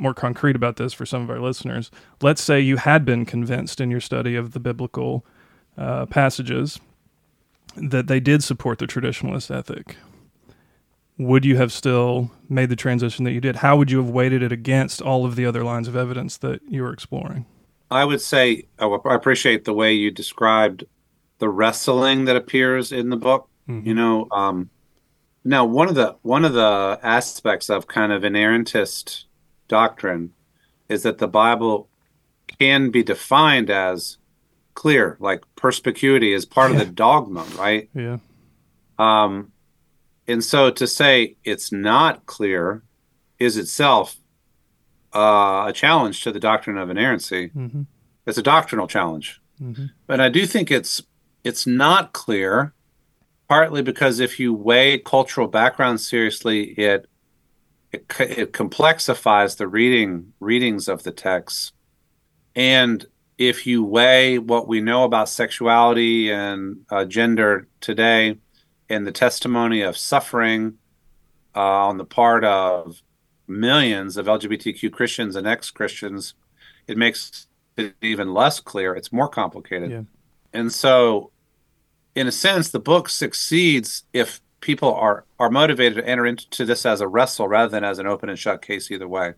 [0.00, 1.90] more concrete about this for some of our listeners.
[2.22, 5.26] Let's say you had been convinced in your study of the biblical
[5.76, 6.80] uh, passages
[7.76, 9.96] that they did support the traditionalist ethic
[11.18, 13.56] would you have still made the transition that you did?
[13.56, 16.60] How would you have weighted it against all of the other lines of evidence that
[16.68, 17.46] you were exploring?
[17.90, 20.84] I would say oh, I appreciate the way you described
[21.38, 23.48] the wrestling that appears in the book.
[23.68, 23.86] Mm-hmm.
[23.86, 24.70] You know, um,
[25.44, 29.24] now one of the one of the aspects of kind of inerrantist
[29.68, 30.32] doctrine
[30.88, 31.88] is that the Bible
[32.58, 34.18] can be defined as
[34.76, 36.80] clear, like perspicuity is part yeah.
[36.80, 37.90] of the dogma, right?
[37.92, 38.18] Yeah.
[38.98, 39.50] Um,
[40.28, 42.84] and so to say it's not clear
[43.40, 44.16] is itself
[45.14, 47.48] uh, a challenge to the doctrine of inerrancy.
[47.48, 47.82] Mm-hmm.
[48.26, 49.40] It's a doctrinal challenge.
[49.60, 49.86] Mm-hmm.
[50.06, 51.02] But I do think it's
[51.42, 52.74] it's not clear,
[53.48, 57.08] partly because if you weigh cultural background seriously, it
[57.92, 61.72] it, it complexifies the reading readings of the text,
[62.54, 63.06] and
[63.38, 68.38] if you weigh what we know about sexuality and uh, gender today
[68.88, 70.78] and the testimony of suffering
[71.54, 73.02] uh, on the part of
[73.46, 76.34] millions of LGBTQ Christians and ex Christians,
[76.86, 77.46] it makes
[77.76, 78.94] it even less clear.
[78.94, 79.90] It's more complicated.
[79.90, 80.02] Yeah.
[80.52, 81.30] And so,
[82.14, 86.86] in a sense, the book succeeds if people are, are motivated to enter into this
[86.86, 89.34] as a wrestle rather than as an open and shut case either way.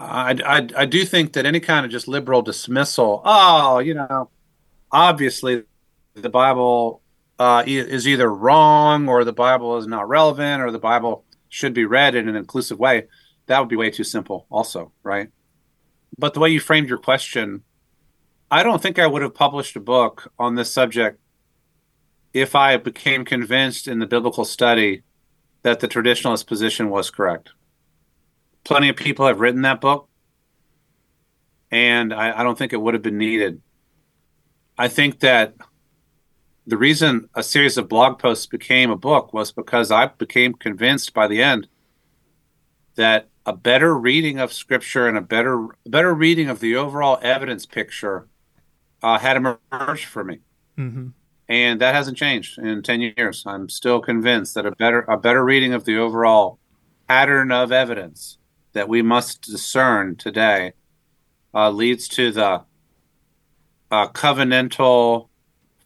[0.00, 4.30] I, I, I do think that any kind of just liberal dismissal, oh, you know,
[4.90, 5.64] obviously
[6.14, 7.02] the Bible
[7.38, 11.84] uh, is either wrong or the Bible is not relevant or the Bible should be
[11.84, 13.08] read in an inclusive way,
[13.46, 15.28] that would be way too simple, also, right?
[16.16, 17.62] But the way you framed your question,
[18.50, 21.20] I don't think I would have published a book on this subject
[22.32, 25.02] if I became convinced in the biblical study
[25.62, 27.50] that the traditionalist position was correct.
[28.64, 30.08] Plenty of people have written that book,
[31.70, 33.62] and I, I don't think it would have been needed.
[34.76, 35.54] I think that
[36.66, 41.12] the reason a series of blog posts became a book was because I became convinced
[41.14, 41.68] by the end
[42.96, 47.66] that a better reading of scripture and a better better reading of the overall evidence
[47.66, 48.28] picture
[49.02, 50.40] uh, had emerged for me,
[50.78, 51.08] Mm-hmm.
[51.48, 53.42] and that hasn't changed in ten years.
[53.46, 56.58] I'm still convinced that a better a better reading of the overall
[57.08, 58.36] pattern of evidence
[58.72, 60.72] that we must discern today
[61.54, 62.62] uh, leads to the
[63.90, 65.28] uh, covenantal,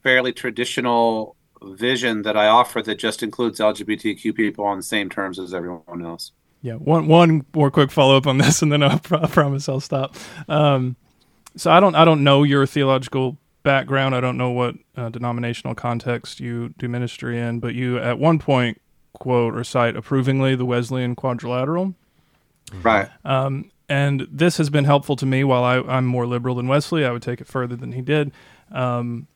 [0.02, 5.38] fairly traditional vision that I offer that just includes LGBTQ people on the same terms
[5.38, 6.32] as everyone else.
[6.60, 9.80] Yeah, one one more quick follow up on this, and then I, I promise I'll
[9.80, 10.16] stop.
[10.48, 10.96] Um,
[11.56, 14.14] so I don't I don't know your theological background.
[14.14, 18.38] I don't know what uh, denominational context you do ministry in, but you at one
[18.38, 18.80] point
[19.12, 21.94] quote or cite approvingly the Wesleyan quadrilateral.
[22.72, 23.08] Right.
[23.24, 25.44] Um, and this has been helpful to me.
[25.44, 28.32] While I, I'm more liberal than Wesley, I would take it further than he did.
[28.72, 29.26] Um,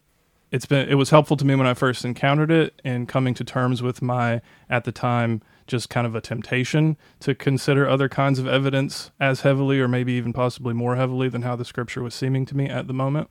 [0.50, 3.44] it's been it was helpful to me when I first encountered it and coming to
[3.44, 8.38] terms with my at the time just kind of a temptation to consider other kinds
[8.38, 12.14] of evidence as heavily or maybe even possibly more heavily than how the scripture was
[12.14, 13.28] seeming to me at the moment.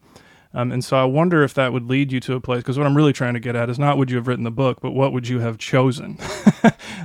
[0.54, 2.88] Um, and so I wonder if that would lead you to a place because what
[2.88, 4.92] I'm really trying to get at is not would you have written the book, but
[4.92, 6.18] what would you have chosen?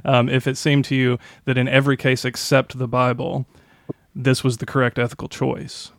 [0.04, 3.46] Um, if it seemed to you that in every case except the Bible,
[4.14, 5.92] this was the correct ethical choice.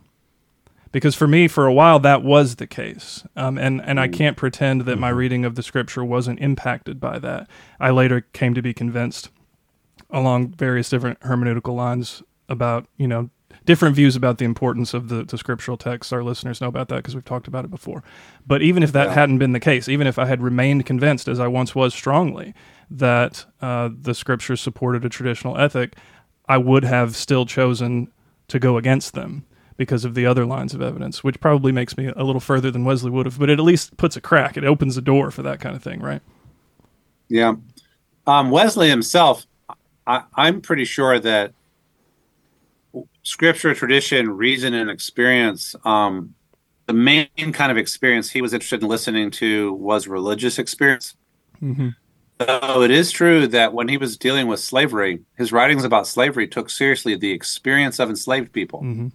[0.92, 3.24] Because for me for a while that was the case.
[3.34, 7.18] Um, and and I can't pretend that my reading of the scripture wasn't impacted by
[7.18, 7.48] that.
[7.80, 9.30] I later came to be convinced
[10.10, 13.30] along various different hermeneutical lines about you know
[13.64, 16.96] different views about the importance of the, the scriptural texts our listeners know about that
[16.96, 18.02] because we've talked about it before
[18.46, 19.14] but even if that Yeah.
[19.14, 22.54] hadn't been the case even if I had remained convinced as I once was strongly
[22.90, 25.94] that uh, the scriptures supported a traditional ethic
[26.48, 28.08] I would have still chosen
[28.48, 32.12] to go against them because of the other lines of evidence, which probably makes me
[32.14, 34.56] a little further than Wesley would have, but it at least puts a crack.
[34.56, 36.20] It opens the door for that kind of thing, right?
[37.28, 37.54] Yeah.
[38.26, 39.46] Um, Wesley himself,
[40.06, 41.52] I, I'm pretty sure that
[43.22, 46.34] scripture, tradition, reason, and experience, um,
[46.86, 51.14] the main kind of experience he was interested in listening to was religious experience.
[51.62, 51.88] Mm-hmm.
[52.40, 56.48] So it is true that when he was dealing with slavery, his writings about slavery
[56.48, 58.82] took seriously the experience of enslaved people.
[58.82, 59.12] Mhm.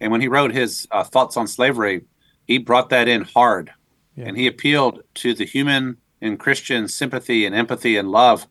[0.00, 2.02] And when he wrote his uh, thoughts on slavery,
[2.46, 3.72] he brought that in hard.
[4.16, 4.26] Yeah.
[4.26, 8.46] And he appealed to the human and Christian sympathy and empathy and love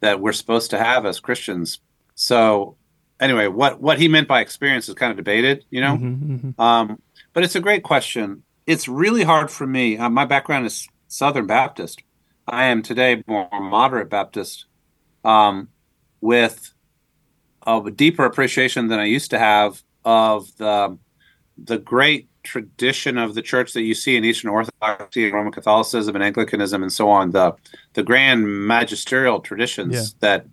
[0.00, 1.78] that we're supposed to have as Christians.
[2.14, 2.76] So,
[3.20, 5.96] anyway, what, what he meant by experience is kind of debated, you know?
[5.96, 6.60] Mhm, mhm.
[6.60, 7.00] Um,
[7.32, 8.42] but it's a great question.
[8.66, 9.98] It's really hard for me.
[9.98, 12.02] Uh, my background is Southern Baptist.
[12.46, 14.66] I am today more moderate Baptist,
[15.24, 15.68] um,
[16.20, 16.72] with
[17.66, 20.98] a deeper appreciation than I used to have of the
[21.56, 26.24] the great tradition of the church that you see in Eastern Orthodoxy, Roman Catholicism, and
[26.24, 27.30] Anglicanism, and so on.
[27.30, 27.54] The
[27.94, 30.02] the grand magisterial traditions Yeah.
[30.20, 30.46] that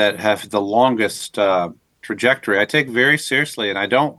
[0.00, 1.68] that have the longest uh,
[2.00, 2.58] trajectory.
[2.58, 4.18] I take very seriously, and I don't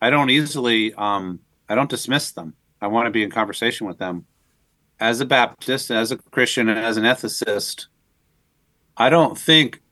[0.00, 2.54] I don't easily um, I don't dismiss them.
[2.80, 4.24] I want to be in conversation with them.
[4.98, 7.86] As a Baptist, as a Christian, and as an ethicist,
[8.96, 9.82] I don't think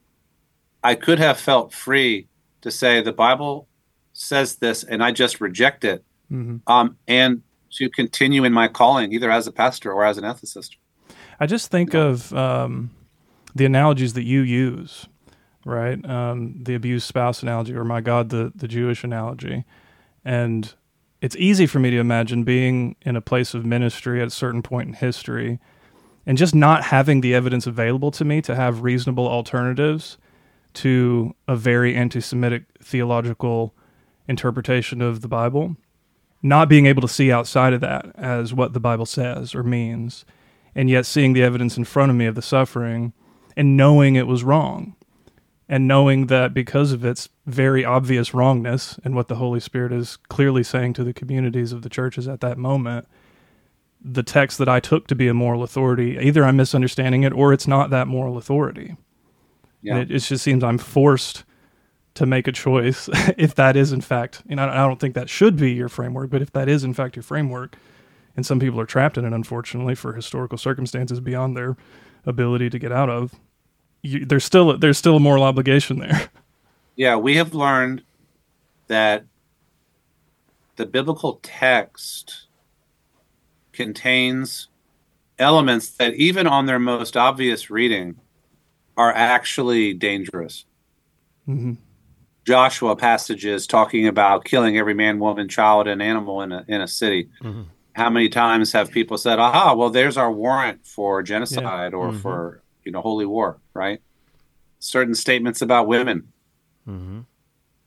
[0.83, 2.27] I could have felt free
[2.62, 3.69] to say the Bible
[4.14, 6.61] says this and I just reject it, Mhm.
[6.67, 10.71] um, and to continue in my calling, either as a pastor or as an ethicist.
[11.38, 12.91] I just think of um,
[13.55, 15.07] the analogies that you use,
[15.68, 16.04] right?
[16.09, 19.64] Um, the abused spouse analogy, or my God, the, the Jewish analogy.
[20.24, 20.72] And
[21.20, 24.62] it's easy for me to imagine being in a place of ministry at a certain
[24.62, 25.59] point in history
[26.26, 30.18] and just not having the evidence available to me to have reasonable alternatives
[30.74, 33.74] to a very anti Semitic theological
[34.28, 35.76] interpretation of the Bible.
[36.43, 40.24] Not being able to see outside of that as what the Bible says or means
[40.74, 43.12] and yet seeing the evidence in front of me of the suffering
[43.57, 44.95] and knowing it was wrong
[45.69, 50.16] and knowing that because of its very obvious wrongness and what the holy spirit is
[50.29, 53.07] clearly saying to the communities of the churches at that moment
[54.01, 57.53] the text that i took to be a moral authority either i'm misunderstanding it or
[57.53, 58.97] it's not that moral authority
[59.83, 59.95] Yeah.
[59.97, 61.45] and it, it just seems i'm forced
[62.14, 65.29] to make a choice if that is in fact you know i don't think that
[65.29, 67.77] should be your framework but if that is in fact your framework
[68.37, 71.77] and some people are trapped in it, unfortunately, for historical circumstances beyond their
[72.25, 73.35] ability to get out of.
[74.03, 76.30] You, there's still there's still a moral obligation there.
[76.96, 78.03] Yeah, we have learned
[78.88, 79.24] that
[80.76, 82.46] the biblical text
[83.72, 84.68] contains
[85.38, 88.16] elements that, even on their most obvious reading,
[88.96, 90.64] are actually dangerous.
[91.46, 91.74] hmm
[92.44, 96.88] Joshua passages talking about killing every man, woman, child, and animal in a in a
[96.88, 97.28] city.
[97.42, 97.66] Mhm.
[97.92, 102.22] How many times have people said, "Aha, well, there's our warrant for genocide or Mhm.
[102.22, 103.61] for you know holy war"?
[103.74, 104.01] Right?
[104.78, 106.32] Certain statements about women,
[106.86, 107.20] hmm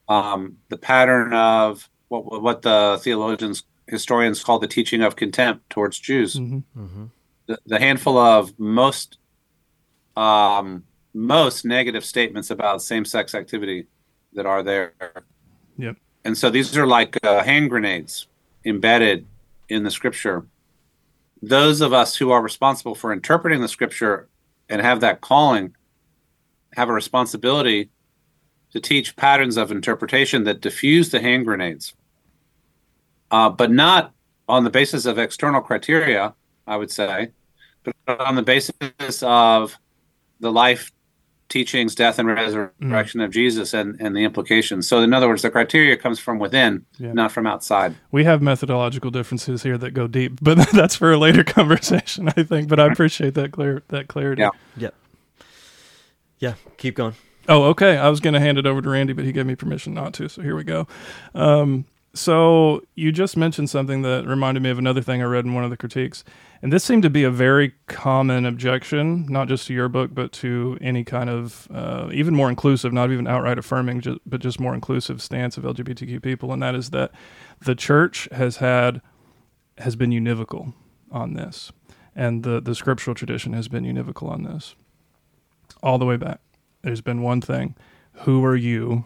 [0.07, 5.97] um, the pattern of what what the theologians historians call the teaching of contempt towards
[5.99, 6.35] Jews.
[6.35, 7.05] hmm hmm
[7.47, 9.17] The, the handful of most
[10.15, 10.83] um,
[11.13, 13.87] most negative statements about same sex activity
[14.33, 14.93] that are there.
[15.77, 15.95] Yep.
[16.23, 18.27] And so these are like uh, hand grenades
[18.63, 19.25] embedded
[19.67, 20.45] in the scripture.
[21.41, 24.29] Those of us who are responsible for interpreting the scripture
[24.71, 25.75] and have that calling
[26.73, 27.89] have a responsibility
[28.71, 31.93] to teach patterns of interpretation that diffuse the hand grenades,
[33.29, 34.13] uh, but not
[34.47, 36.33] on the basis of external criteria,
[36.65, 37.31] I would say,
[37.83, 39.77] but on the basis of
[40.39, 40.91] the life
[41.51, 44.87] teachings, death, and resurrection of Jesus and, and the implications.
[44.87, 47.13] So, in other words, the criteria comes from within, Yeah.
[47.13, 47.93] not from outside.
[48.11, 52.41] We have methodological differences here that go deep, but that's for a later conversation, I
[52.43, 52.67] think.
[52.69, 54.41] But I appreciate that clear that clarity.
[54.41, 54.49] Yeah.
[54.77, 54.89] Yeah.
[56.39, 56.53] Yeah.
[56.77, 57.13] Keep going.
[57.49, 57.97] Oh, okay.
[57.97, 60.13] I was going to hand it over to Randy, but he gave me permission not
[60.15, 60.29] to.
[60.29, 60.87] So here we go.
[61.35, 65.53] Um, so you just mentioned something that reminded me of another thing I read in
[65.53, 66.23] one of the critiques.
[66.61, 70.31] And this seemed to be a very common objection, not just to your book, but
[70.33, 74.59] to any kind of uh, even more inclusive, not even outright affirming, ju- but just
[74.59, 76.53] more inclusive stance of LGBTQ people.
[76.53, 77.11] And that is that
[77.61, 79.01] the church has had,
[79.79, 80.73] has been univocal
[81.11, 81.71] on this.
[82.15, 84.75] And the, the scriptural tradition has been univocal on this
[85.81, 86.41] all the way back
[86.81, 87.75] there's been one thing
[88.23, 89.05] who are you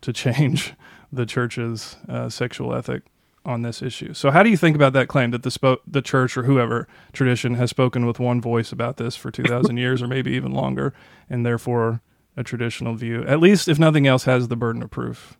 [0.00, 0.74] to change
[1.12, 3.02] the church's uh, sexual ethic
[3.44, 6.02] on this issue so how do you think about that claim that the spo- the
[6.02, 10.06] church or whoever tradition has spoken with one voice about this for 2000 years or
[10.06, 10.92] maybe even longer
[11.30, 12.02] and therefore
[12.36, 15.38] a traditional view at least if nothing else has the burden of proof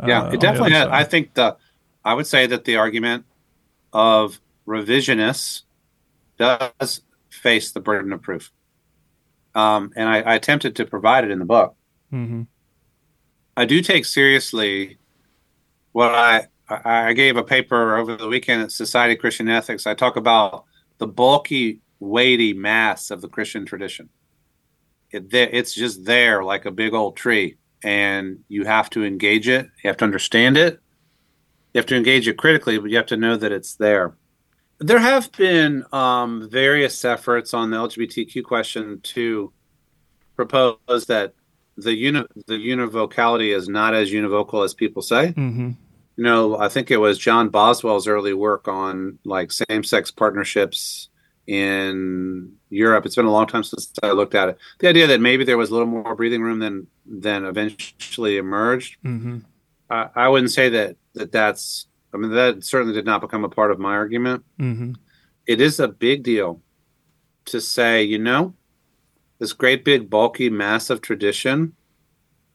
[0.00, 0.88] uh, yeah, it definitely has.
[0.88, 1.56] I think the,
[2.04, 3.24] I would say that the argument
[3.92, 5.62] of revisionists
[6.38, 8.52] does face the burden of proof.
[9.54, 11.74] Um, and I, I attempted to provide it in the book.
[12.12, 12.46] Mhm.
[13.56, 14.98] I do take seriously
[15.98, 19.84] what I I gave a paper over the weekend at Society of Christian Ethics.
[19.84, 20.64] I talk about
[20.98, 24.08] the bulky, weighty mass of the Christian tradition.
[25.10, 29.66] It, it's just there like a big old tree, and you have to engage it.
[29.82, 30.78] You have to understand it.
[31.74, 34.14] You have to engage it critically, but you have to know that it's there.
[34.78, 39.52] There have been um, various efforts on the LGBTQ question to
[40.36, 41.34] propose that
[41.76, 45.32] the uni- the univocality is not as univocal as people say.
[45.32, 45.74] Mhm.
[46.18, 51.10] You know, I think it was John Boswell's early work on like same sex partnerships
[51.46, 53.06] in Europe.
[53.06, 54.58] It's been a long time since I looked at it.
[54.80, 58.96] The idea that maybe there was a little more breathing room than than eventually emerged.
[59.04, 59.44] Mhm.
[59.90, 61.86] I, I wouldn't say that, that that's.
[62.12, 64.42] I mean, that certainly did not become a part of my argument.
[64.58, 64.96] Mhm.
[65.46, 66.60] It is a big deal
[67.44, 68.54] to say, you know,
[69.38, 71.74] this great big bulky massive tradition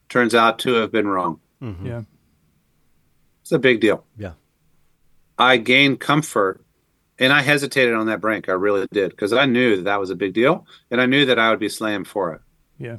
[0.10, 1.40] turns out to have been wrong.
[1.62, 1.86] Mhm.
[1.86, 2.02] Yeah.
[3.54, 4.04] A big deal.
[4.18, 4.34] Yeah.
[5.38, 6.64] I gained comfort
[7.20, 8.50] and I hesitated on that brink.
[8.50, 11.26] I really did because I knew that that was a big deal and I knew
[11.26, 12.42] that I would be slammed for it.
[12.78, 12.98] Yeah.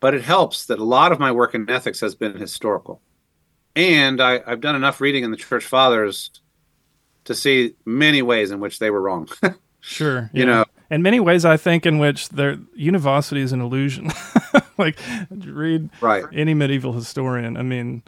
[0.00, 3.00] But it helps that a lot of my work in ethics has been historical.
[3.74, 6.30] And I, I've done enough reading in the church fathers
[7.24, 9.28] to see many ways in which they were wrong.
[9.80, 10.28] Sure.
[10.32, 14.10] You know- in many ways, I think in which their univocity is an illusion.
[14.78, 14.98] like,
[15.30, 16.24] read right.
[16.32, 17.56] any medieval historian.
[17.56, 18.02] I mean,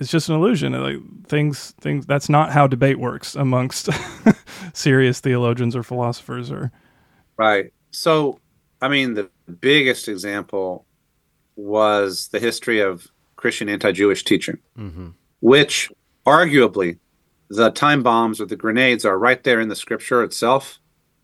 [0.00, 0.72] it's just an illusion.
[0.72, 2.06] Like things, things.
[2.06, 3.88] That's not how debate works amongst
[4.72, 6.50] serious theologians or philosophers.
[6.50, 6.72] Or
[7.36, 7.72] Right.
[7.92, 8.40] So,
[8.82, 9.28] I mean, the
[9.60, 10.86] biggest example
[11.56, 14.58] was the history of Christian anti Jewish teaching.
[14.78, 15.14] Mhm.
[15.40, 15.90] which
[16.26, 16.98] arguably
[17.48, 20.78] the time bombs or the grenades are right there in the scripture itself,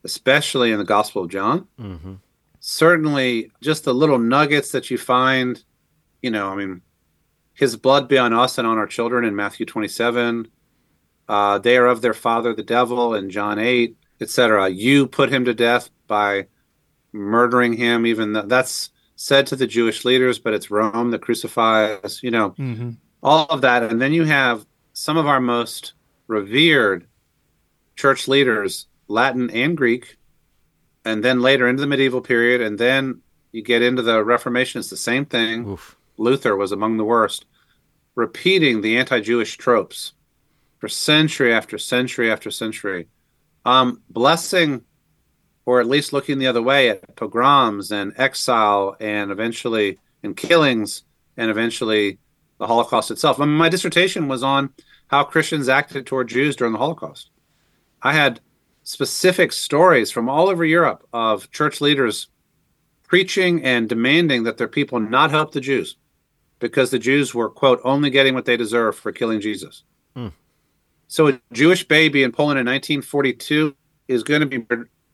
[0.05, 1.67] especially in the Gospel of John.
[1.79, 2.19] Mhm.
[2.61, 5.63] Certainly, just the little nuggets that you find,
[6.23, 6.81] you know, I mean,
[7.57, 10.49] his blood be on us and on our children in Matthew 27.
[11.29, 14.69] Uh, they are of their father, the devil, in John 8, etc.
[14.69, 16.47] You put him to death by
[17.13, 22.21] murdering him, even though that's said to the Jewish leaders, but it's Rome that crucifies,
[22.23, 22.91] you know hmm
[23.23, 25.95] all of that and then you have some of our most
[26.27, 27.07] revered
[27.97, 30.17] church leaders, Latin and Greek,
[31.05, 34.91] and then later into the medieval period, and then you get into the Reformation, it's
[34.91, 35.67] the same thing.
[35.67, 35.97] Oof.
[36.19, 37.45] Luther was among the worst,
[38.15, 40.13] repeating the anti Jewish tropes
[40.79, 43.09] for century after century after century.
[43.65, 44.83] Um, blessing,
[45.65, 51.03] or at least looking the other way at pogroms and exile and eventually and killings
[51.37, 52.19] and eventually
[52.59, 53.41] the Holocaust itself.
[53.41, 54.71] I mean, my dissertation was on
[55.09, 57.31] how Christians acted toward Jews during the Holocaust.
[58.03, 58.41] I had
[58.83, 62.29] specific stories from all over Europe of church leaders
[63.03, 65.97] preaching and demanding that their people not help the Jews
[66.59, 69.85] because the Jews were, quote, only getting what they deserve for killing Jesus.
[70.15, 70.29] Hmm.
[71.09, 73.77] So a Jewish baby in Poland in 1942
[74.09, 74.67] is going to be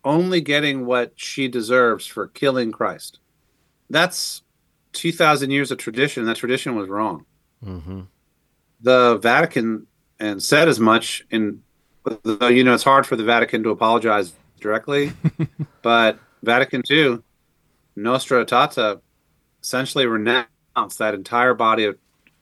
[0.04, 3.18] only getting what she deserves for killing Christ.
[3.90, 4.42] That's
[4.92, 6.24] 2,000 years of tradition.
[6.24, 7.24] That tradition was wrong.
[7.62, 8.02] hmm
[8.80, 9.86] The Vatican
[10.18, 11.62] and said as much in,
[12.22, 15.12] though you know it's hard for the Vatican to apologize directly,
[15.82, 17.18] but Vatican II,
[17.96, 19.00] Nostra Aetate,
[19.62, 21.98] essentially renounced that entire body of,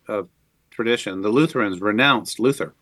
[0.09, 0.28] of
[0.70, 1.20] tradition.
[1.22, 2.74] The Lutherans renounced Luther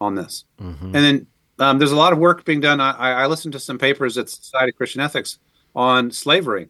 [0.00, 0.44] on this.
[0.58, 1.26] hmm And then
[1.58, 2.80] um, there's a lot of work being done.
[2.80, 5.38] I, I listened to some papers at Society of Christian Ethics
[5.74, 6.68] on slavery,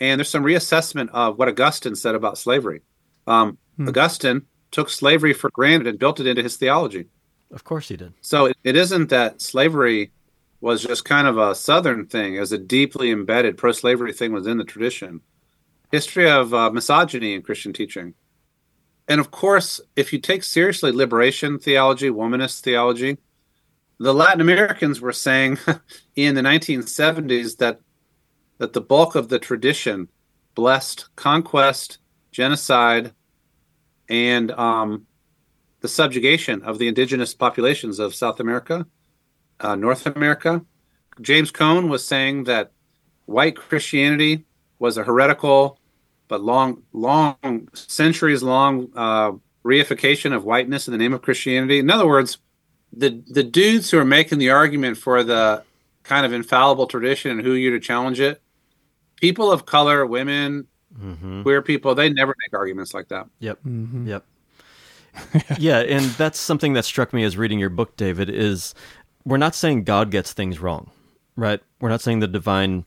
[0.00, 2.82] and there's some reassessment of what Augustine said about slavery.
[3.26, 3.88] Um, Hmm.
[3.88, 7.06] Augustine took slavery for granted and built it into his theology.
[7.50, 8.12] Of course he did.
[8.20, 10.12] So it, it isn't that slavery
[10.60, 14.64] was just kind of a Southern thing, as a deeply embedded pro-slavery thing within the
[14.64, 15.20] tradition.
[15.94, 18.14] History of uh, misogyny in Christian teaching,
[19.06, 23.18] and of course, if you take seriously liberation theology, womanist theology,
[24.00, 25.58] the Latin Americans were saying
[26.16, 27.78] in the 1970s that
[28.58, 30.08] that the bulk of the tradition
[30.56, 31.98] blessed conquest,
[32.32, 33.12] genocide,
[34.08, 35.06] and um,
[35.80, 38.84] the subjugation of the indigenous populations of South America,
[39.60, 40.64] uh, North America.
[41.20, 42.72] James Cone was saying that
[43.26, 44.44] white Christianity
[44.80, 45.78] was a heretical
[46.34, 49.30] but long, long, centuries long uh,
[49.64, 51.78] reification of whiteness in the name of Christianity.
[51.78, 52.38] In other words,
[52.92, 55.62] the the dudes who are making the argument for the
[56.02, 58.42] kind of infallible tradition and who you to challenge it,
[59.20, 60.66] people of color, women,
[60.98, 63.28] hmm queer people, they never make arguments like that.
[63.38, 63.62] Yep.
[63.64, 64.08] Mhm.
[64.08, 64.24] Yep.
[65.60, 68.74] yeah, and that's something that struck me as reading your book, David, is
[69.24, 70.90] we're not saying God gets things wrong,
[71.36, 71.60] right?
[71.80, 72.86] We're not saying the divine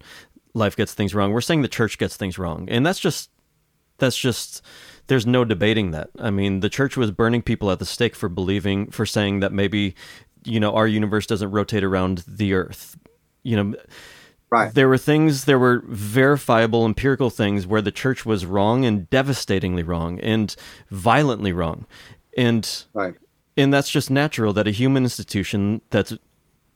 [0.54, 1.32] life gets things wrong.
[1.32, 2.68] We're saying the church gets things wrong.
[2.70, 3.30] And that's just
[3.98, 4.62] that's just
[5.08, 6.10] there's no debating that.
[6.20, 9.52] I mean, the church was burning people at the stake for believing for saying that
[9.54, 9.96] maybe
[10.44, 12.98] you know our universe doesn't rotate around the earth.
[13.44, 13.76] You know,
[14.50, 14.74] Right.
[14.74, 19.84] there were things, there were verifiable empirical things where the church was wrong and devastatingly
[19.84, 20.56] wrong and
[20.90, 21.86] violently wrong.
[22.38, 23.16] And Right.
[23.58, 26.14] and that's just natural that a human institution that's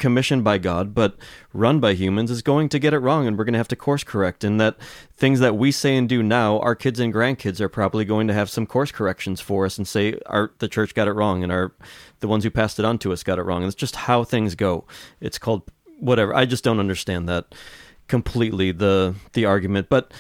[0.02, 1.16] commissioned by God but
[1.54, 3.76] run by humans is going to get it wrong and we're going to have to
[3.78, 4.76] course correct and that
[5.16, 8.34] things that we say and do now our kids and grandkids are probably going to
[8.34, 11.52] have some course corrections for us and say our the church got it wrong and
[11.54, 11.72] our
[12.22, 13.64] the ones who passed it on to us got it wrong.
[13.64, 14.86] And it's just how things go.
[15.20, 15.64] It's called
[16.00, 16.34] whatever.
[16.34, 17.54] I just don't understand that
[18.08, 19.90] completely the the argument.
[19.90, 20.14] But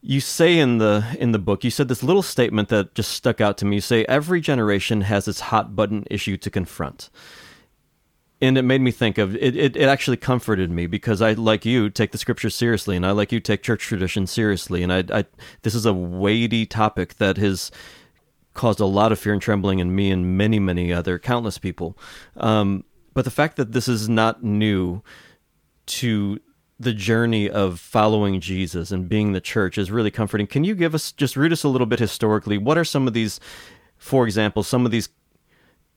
[0.00, 3.40] you say in the in the book you said this little statement that just stuck
[3.40, 3.76] out to me.
[3.76, 7.10] You say every generation has its hot button issue to confront
[8.42, 11.64] and it made me think of it, it it actually comforted me because I like
[11.64, 15.04] you take the scriptures seriously and I like you take church tradition seriously and I,
[15.20, 15.24] I
[15.62, 17.70] this is a weighty topic that has
[18.52, 21.96] caused a lot of fear and trembling in me and many many other countless people
[22.36, 22.84] um,
[23.14, 25.02] but the fact that this is not new
[25.86, 26.38] to
[26.80, 30.48] the journey of following Jesus and being the church is really comforting.
[30.48, 32.58] Can you give us just root us a little bit historically?
[32.58, 33.38] What are some of these,
[33.98, 35.08] for example, some of these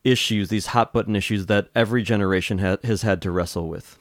[0.05, 3.97] issues, these hot button issues that every generation ha- has had to wrestle with?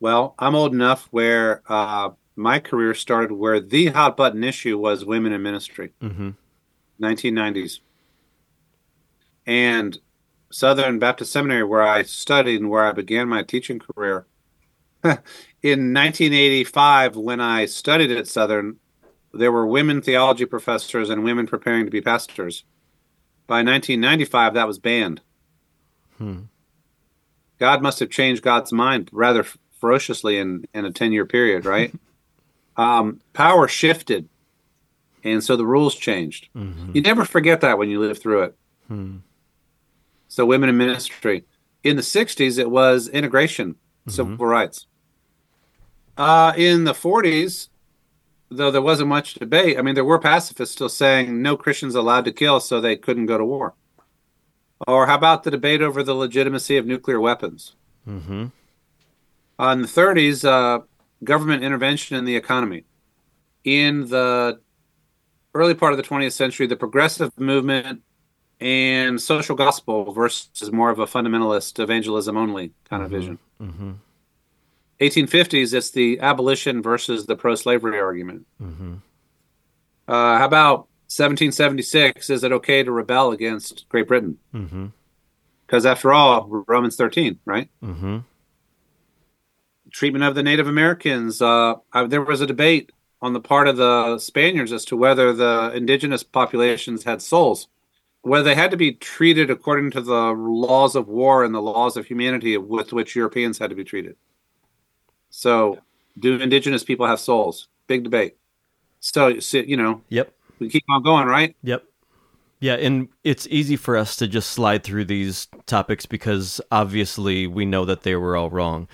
[0.00, 5.04] Well, I'm old enough where uh, my career started where the hot button issue was
[5.04, 6.30] women in ministry, Mm-hmm.
[7.00, 7.80] 1990s.
[9.46, 9.98] And
[10.50, 14.26] Southern Baptist Seminary, where I studied and where I began my teaching career.
[15.04, 18.76] in 1985, when I studied at Southern,
[19.32, 22.64] there were women theology professors and women preparing to be pastors.
[23.46, 25.20] By 1995, that was banned.
[26.18, 26.42] Hmm.
[27.58, 29.44] God must have changed God's mind rather
[29.80, 31.94] ferociously in, in a 10 year period, right?
[32.76, 34.28] um, power shifted.
[35.24, 36.48] And so the rules changed.
[36.54, 36.92] Mm-hmm.
[36.94, 38.56] You never forget that when you live through it.
[38.88, 39.16] Hmm.
[40.28, 41.44] So, women in ministry.
[41.82, 43.76] In the 60s, it was integration,
[44.08, 44.86] civil rights.
[46.16, 47.68] Uh, in the 40s,
[48.50, 52.24] though there wasn't much debate, I mean, there were pacifists still saying no Christians allowed
[52.24, 53.74] to kill, so they couldn't go to war.
[54.86, 57.74] Or how about the debate over the legitimacy of nuclear weapons?
[58.06, 58.46] Mm-hmm.
[59.58, 60.84] Uh, in the 30s, uh,
[61.24, 62.84] government intervention in the economy.
[63.64, 64.60] In the
[65.54, 68.02] early part of the 20th century, the progressive movement
[68.60, 73.38] and social gospel versus more of a fundamentalist evangelism only kind of vision.
[73.60, 73.92] Mm-hmm.
[75.00, 78.46] 1850s, it's the abolition versus the pro slavery argument.
[78.62, 78.94] Mm-hmm.
[80.08, 82.30] Uh, how about 1776?
[82.30, 84.38] Is it okay to rebel against Great Britain?
[84.52, 84.86] Mm-hmm.
[85.66, 87.68] Because after all, Romans 13, right?
[87.82, 88.18] Mm-hmm.
[89.90, 91.40] Treatment of the Native Americans.
[91.40, 92.90] Uh, I, there was a debate
[93.22, 97.68] on the part of the Spaniards as to whether the indigenous populations had souls,
[98.22, 101.96] whether they had to be treated according to the laws of war and the laws
[101.96, 104.16] of humanity with which Europeans had to be treated.
[105.30, 105.78] So,
[106.18, 107.68] do indigenous people have souls?
[107.86, 108.36] Big debate.
[109.00, 110.32] So, you know, Yep.
[110.58, 111.56] We keep on going, right?
[111.62, 111.84] Yep.
[112.60, 117.66] Yeah, and it's easy for us to just slide through these topics because obviously we
[117.66, 118.88] know that they were all wrong.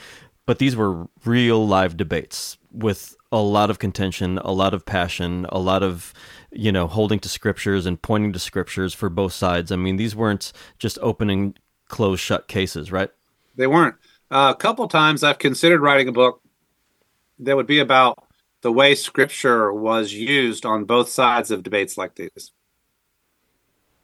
[0.47, 5.47] But these were real live debates with a lot of contention, a lot of passion,
[5.51, 6.13] a lot of,
[6.51, 9.71] you know, holding to scriptures and pointing to scriptures for both sides.
[9.71, 11.55] I mean, these weren't just opening
[11.87, 13.11] closed shut cases, right?
[13.55, 13.95] They weren't.
[14.31, 16.41] Uh, a couple times I've considered writing a book
[17.39, 18.19] that would be about
[18.63, 22.53] the way scripture was used on both sides of debates like these.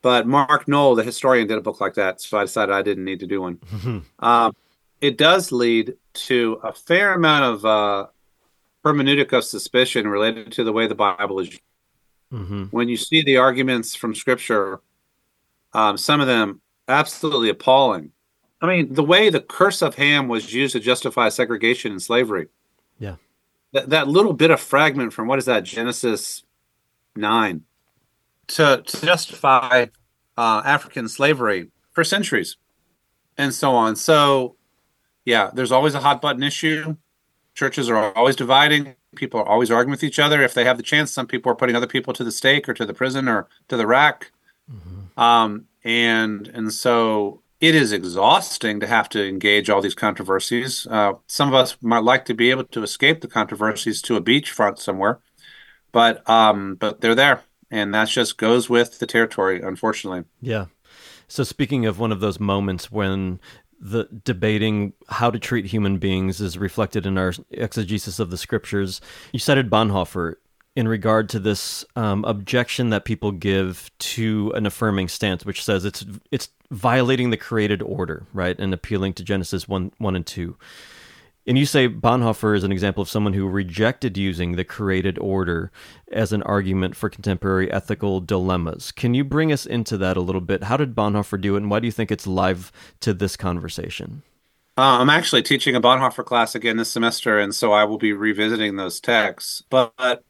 [0.02, 3.04] But Mark Noll, the historian, did a book like that, so I decided I didn't
[3.04, 4.04] need to do one.
[4.18, 4.54] um,
[5.00, 8.06] it does lead to a fair amount of uh,
[8.84, 11.58] hermeneutic of suspicion related to the way the Bible is.
[12.32, 12.64] Mm-hmm.
[12.64, 14.80] When you see the arguments from Scripture,
[15.72, 18.12] um, some of them absolutely appalling.
[18.60, 22.48] I mean, the way the curse of Ham was used to justify segregation and slavery.
[22.98, 23.16] Yeah.
[23.72, 26.42] That, that little bit of fragment from what is that, Genesis
[27.16, 27.62] 9,
[28.48, 29.86] to, to justify
[30.36, 32.56] uh, African slavery for centuries
[33.36, 33.96] and so on.
[33.96, 34.56] So,
[35.24, 36.96] yeah, there's always a hot button issue.
[37.54, 38.94] Churches are always dividing.
[39.16, 40.42] People are always arguing with each other.
[40.42, 42.74] If they have the chance, some people are putting other people to the stake or
[42.74, 44.30] to the prison or to the rack.
[45.16, 50.86] Um, and and so it is exhausting to have to engage all these controversies.
[50.88, 54.22] Uh, some of us might like to be able to escape the controversies to a
[54.22, 55.18] beachfront somewhere,
[55.92, 60.24] but um, but they're there, and that just goes with the territory, unfortunately.
[60.40, 60.66] Yeah.
[61.26, 63.40] So speaking of one of those moments when
[63.80, 69.00] the debating how to treat human beings is reflected in our exegesis of the scriptures,
[69.32, 70.36] you cited Bonhoeffer
[70.74, 75.84] in regard to this um, objection that people give to an affirming stance, which says
[75.84, 80.56] it's it's violating the created order, right, and appealing to Genesis one one and two.
[81.46, 85.72] And you say Bonhoeffer is an example of someone who rejected using the created order
[86.12, 88.92] as an argument for contemporary ethical dilemmas.
[88.92, 90.64] Can you bring us into that a little bit?
[90.64, 94.22] How did Bonhoeffer do it, and why do you think it's live to this conversation?
[94.76, 98.12] Uh, I'm actually teaching a Bonhoeffer class again this semester, and so I will be
[98.12, 99.62] revisiting those texts.
[99.70, 100.24] But, but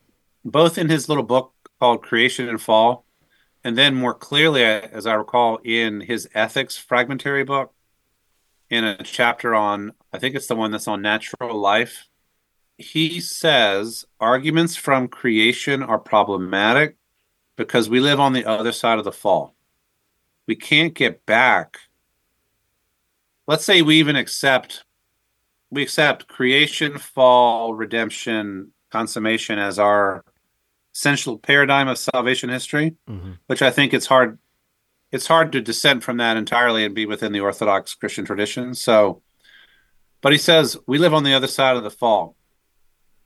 [0.45, 3.05] both in his little book called Creation and Fall,
[3.65, 7.73] and then more clearly, as I recall, in his Ethics fragmentary book,
[8.71, 12.09] in a chapter on, I think it's the one that's on natural life,
[12.77, 16.97] he says arguments from creation are problematic
[17.57, 19.55] because we live on the other side of the fall.
[20.47, 21.79] We can't get back.
[23.47, 24.85] Let's say we even accept
[25.71, 30.25] we accept creation, fall, redemption, consummation as our
[30.99, 33.33] essential paradigm of salvation history, Mm-hmm.
[33.47, 34.39] which I think it's hard
[35.11, 38.75] it's hard to dissent from that entirely and be within the Orthodox Christian tradition.
[38.75, 39.23] So,
[40.21, 42.35] but he says we live on the other side of the fall.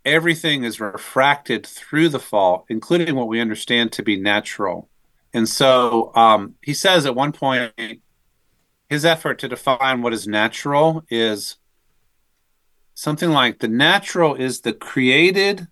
[0.05, 4.89] Everything is refracted through the fall, including what we understand to be natural.
[5.33, 7.73] And so um, he says at one point,
[8.91, 11.57] his effort to define what is natural is
[12.95, 15.69] something like the natural is the created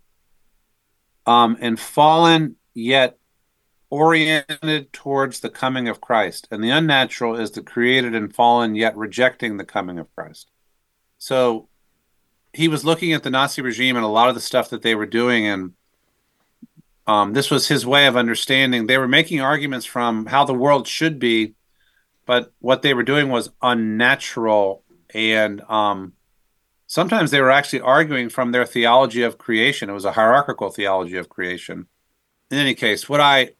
[1.25, 3.17] um, and fallen, yet
[3.89, 6.47] oriented towards the coming of Christ.
[6.49, 10.49] And the unnatural is the created and fallen, yet rejecting the coming of Christ.
[11.17, 11.67] So
[12.53, 14.95] he was looking at the Nazi regime and a lot of the stuff that they
[14.95, 15.45] were doing.
[15.45, 15.73] And
[17.05, 18.87] um, this was his way of understanding.
[18.87, 21.55] They were making arguments from how the world should be,
[22.25, 24.83] but what they were doing was unnatural.
[25.13, 26.13] And um,
[26.91, 29.89] sometimes they were actually arguing from their theology of creation.
[29.89, 31.87] It was a hierarchical theology of creation.
[32.51, 33.51] In any case, what I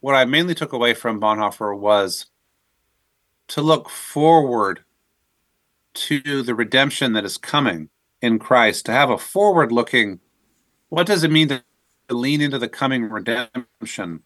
[0.00, 2.26] what I mainly took away from Bonhoeffer was
[3.46, 4.82] to look forward
[5.94, 7.88] to the redemption that is coming
[8.20, 10.18] in Christ, to have a forward looking,
[10.88, 11.62] what does it mean to
[12.10, 14.24] lean into the coming redemption?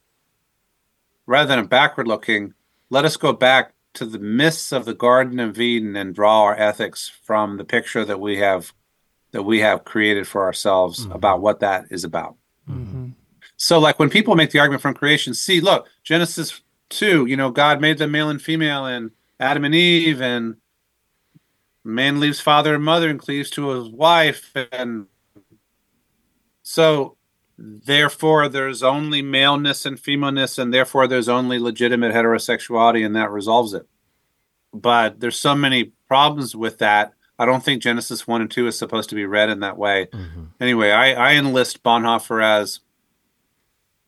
[1.26, 2.54] Rather than a backward looking,
[2.88, 6.56] let us go back to the myths of the Garden of Eden and draw our
[6.56, 8.72] ethics from the picture that we have
[9.32, 12.36] that we have created for ourselves about what that is about.
[12.70, 13.12] Mhm.
[13.56, 17.50] So, like when people make the argument from creation, see, look, Genesis 2, you know,
[17.50, 20.56] God made them male and female, and Adam and Eve, and
[21.84, 24.52] man leaves father and mother and cleaves to his wife.
[24.72, 25.06] And
[26.62, 27.15] so,
[27.58, 33.74] therefore, there's only maleness and femaleness, and therefore, there's only legitimate heterosexuality, and that resolves
[33.74, 33.86] it.
[34.72, 37.14] But there's so many problems with that.
[37.38, 40.06] I don't think Genesis 1 and 2 is supposed to be read in that way.
[40.12, 40.44] Mm-hmm.
[40.60, 42.80] Anyway, I, I enlist Bonhoeffer as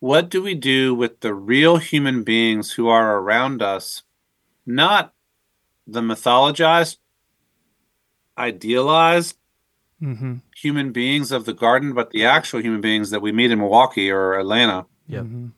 [0.00, 4.02] what do we do with the real human beings who are around us,
[4.64, 5.12] not
[5.86, 6.98] the mythologized,
[8.36, 9.36] idealized
[10.02, 10.42] Mhm.
[10.56, 14.10] human beings of the garden, but the actual human beings that we meet in Milwaukee
[14.10, 14.86] or Atlanta?
[15.08, 15.24] Yep.
[15.24, 15.52] Mhm.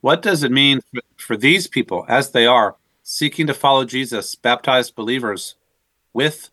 [0.00, 4.34] What does it mean for, for these people, as they are seeking to follow Jesus,
[4.36, 5.56] baptized believers,
[6.12, 6.50] with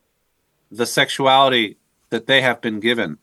[0.72, 1.78] the sexuality
[2.10, 3.18] that they have been given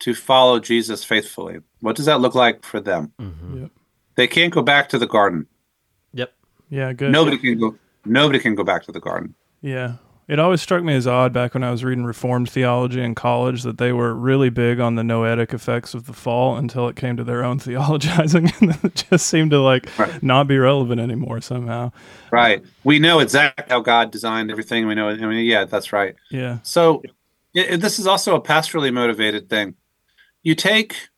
[0.00, 1.60] to follow Jesus faithfully?
[1.80, 3.12] What does that look like for them?
[3.18, 3.62] Mhm.
[3.62, 3.70] Yep.
[4.14, 5.46] They can't go back to the garden.
[6.12, 6.32] Yep.
[6.70, 7.10] Yeah, good.
[7.10, 7.76] Nobody can go.
[8.04, 9.34] Nobody can go back to the garden.
[9.62, 9.94] Yeah.
[10.28, 13.62] It always struck me as odd back when I was reading Reformed theology in college
[13.62, 17.16] that they were really big on the noetic effects of the fall until it came
[17.16, 20.22] to their own theologizing and it just seemed to like Right.
[20.22, 21.92] not be relevant anymore somehow.
[22.30, 22.62] Right.
[22.84, 24.86] We know exactly how God designed everything.
[24.86, 25.08] We know.
[25.08, 26.14] I mean, yeah, that's right.
[26.30, 26.58] Yeah.
[26.62, 27.02] So
[27.54, 29.76] it, this is also a pastorally motivated thing.
[30.42, 31.08] You take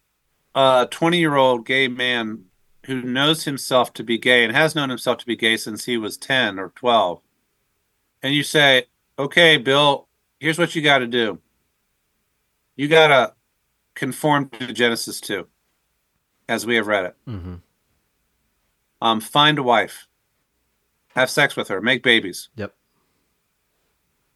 [0.55, 2.45] a 20 year old gay man
[2.87, 5.97] who knows himself to be gay and has known himself to be gay since he
[5.99, 7.21] was 10 or 12,
[8.23, 8.87] and you say,
[9.25, 10.09] okay, Bill,
[10.39, 11.39] here's what you got to do.
[12.77, 13.35] You got to
[13.95, 15.47] conform to Genesis 2
[16.49, 17.17] as we have read it.
[17.27, 17.57] hmm
[19.03, 20.07] Um, find a wife,
[21.15, 22.49] have sex with her, make babies.
[22.57, 22.75] Yep.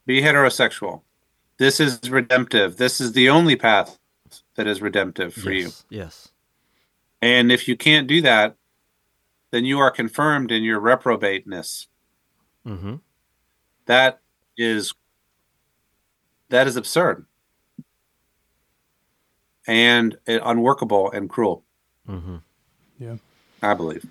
[0.07, 1.03] be heterosexual.
[1.57, 2.76] This is redemptive.
[2.76, 3.99] This is the only path
[4.57, 5.66] that is redemptive for you.
[5.66, 5.85] yes.
[5.89, 6.28] Yes.
[7.22, 8.57] And if you can't do that,
[9.51, 11.87] then you are confirmed in your reprobateness.
[12.66, 12.97] hmm
[13.87, 14.20] That
[14.57, 14.95] is
[16.49, 17.27] that is absurd
[19.67, 21.65] and uh, unworkable and cruel.
[22.07, 22.37] hmm
[22.99, 23.17] Yeah.
[23.63, 24.05] I believe.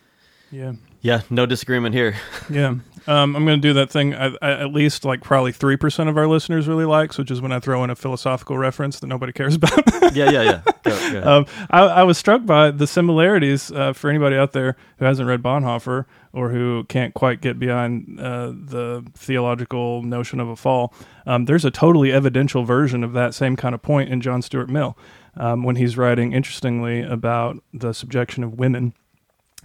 [0.52, 0.74] Yeah.
[1.04, 1.22] Yeah.
[1.30, 2.16] No disagreement here.
[2.50, 2.76] Yeah.
[3.06, 6.18] Um, I'm going to do that thing I, I, at least like probably 3% of
[6.18, 9.34] our listeners really likes, which is when I throw in a philosophical reference that nobody
[9.34, 10.16] cares about.
[10.16, 10.30] yeah.
[10.30, 10.42] Yeah.
[10.44, 10.62] Yeah.
[10.84, 14.78] Go, go um, I, I was struck by the similarities uh, for anybody out there
[15.00, 20.48] who hasn't read Bonhoeffer or who can't quite get behind uh, the theological notion of
[20.48, 20.94] a fall.
[21.26, 24.70] Um, there's a totally evidential version of that same kind of point in John Stuart
[24.70, 24.98] Mill
[25.36, 28.94] um, when he's writing, interestingly, about the subjection of women.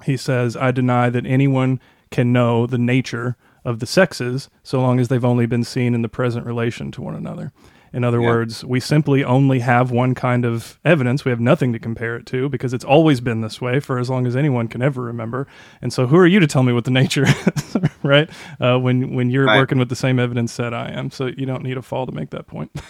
[0.04, 1.80] He says, I deny that anyone
[2.10, 6.02] can know the nature of the sexes so long as they've only been seen in
[6.02, 7.52] the present relation to one another.
[7.92, 8.26] In other Yeah.
[8.26, 11.24] words, we simply only have one kind of evidence.
[11.24, 14.10] We have nothing to compare it to because it's always been this way for as
[14.10, 15.46] long as anyone can ever remember.
[15.80, 17.24] And so, who are you to tell me what the nature
[17.56, 18.28] is, right?
[18.60, 19.56] Uh, when when you're Right.
[19.56, 22.12] working with the same evidence set I am, so you don't need a fall to
[22.12, 22.70] make that point.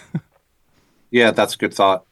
[1.11, 2.04] Yeah, that's a good thought.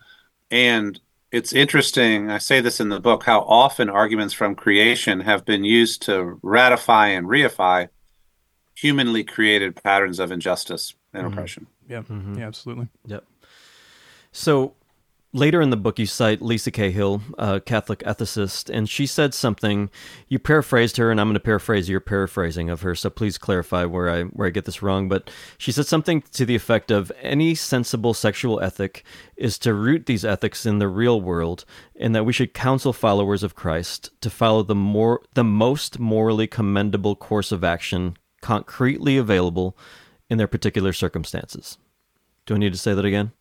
[0.51, 0.99] And
[1.33, 5.65] it's interesting, I say this in the book, how often arguments from creation have been
[5.65, 7.89] used to ratify and reify
[8.75, 11.33] humanly created patterns of injustice and mm-hmm.
[11.33, 11.67] oppression.
[11.89, 12.39] yeah, mm-hmm.
[12.39, 12.89] yeah, absolutely.
[13.07, 13.25] Yep.
[14.33, 14.75] So
[15.37, 19.91] later in the book, you cite Lisa Cahill, a Catholic ethicist, and she said something.
[20.29, 22.95] You paraphrased her, and I'm going to paraphrase your paraphrasing of her.
[22.95, 25.09] So please clarify where I where I get this wrong.
[25.09, 29.05] But she said something to the effect of any sensible sexual ethic
[29.37, 31.65] is to root these ethics in the real world,
[31.95, 36.47] and that we should counsel followers of Christ to follow the more the most morally
[36.47, 39.77] commendable course of action concretely available
[40.31, 41.79] in their particular circumstances.
[42.47, 43.33] Do I need to say that again?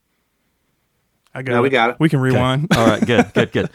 [1.36, 1.64] I got No, it.
[1.64, 1.96] we got it.
[2.00, 2.32] We can Okay.
[2.32, 2.68] rewind.
[2.76, 3.70] All right, good, good, good.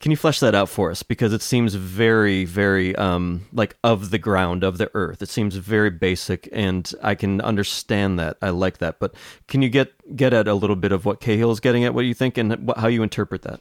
[0.00, 1.02] Can you flesh that out for us?
[1.02, 5.22] Because it seems very, very um, like of the ground, of the earth.
[5.22, 8.36] It seems very basic, and I can understand that.
[8.42, 8.98] I like that.
[8.98, 9.14] But
[9.48, 11.94] can you get get at a little bit of what Cahill is getting at?
[11.94, 13.60] What do you think and what, how you interpret that?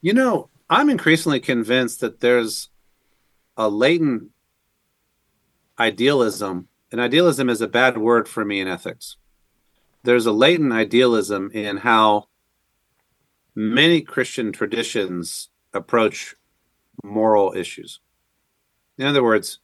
[0.00, 2.68] You know, I'm increasingly convinced that there's
[3.56, 4.30] a latent
[5.78, 9.16] idealism, and idealism is a bad word for me in ethics.
[10.02, 12.26] There's a latent idealism in how
[13.56, 16.36] many Christian traditions approach
[17.02, 17.98] moral issues.
[18.98, 19.58] In other words,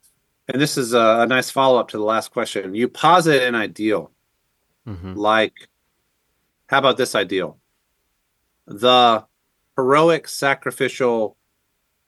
[0.48, 3.54] and this is a, a nice follow up to the last question, you posit an
[3.54, 4.10] ideal
[4.86, 5.14] Mm-hmm.
[5.14, 5.68] like,
[6.66, 7.58] how about this ideal?
[8.66, 9.24] The
[9.76, 11.36] heroic, sacrificial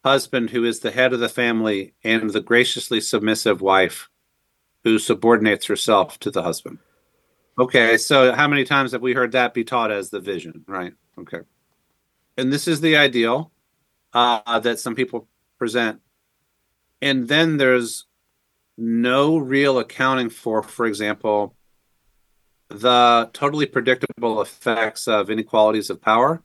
[0.04, 4.10] husband who is the head of the family and the graciously submissive wife
[4.82, 6.78] who subordinates herself to the husband.
[7.58, 10.94] Okay, so how many times have we heard that be taught as the vision, right?
[11.16, 11.42] Okay.
[12.36, 13.52] And this is the ideal
[14.12, 15.28] uh, that some people
[15.58, 16.00] present.
[17.00, 18.06] And then there's
[18.76, 21.54] no real accounting for, for example,
[22.68, 26.42] the totally predictable effects of inequalities of power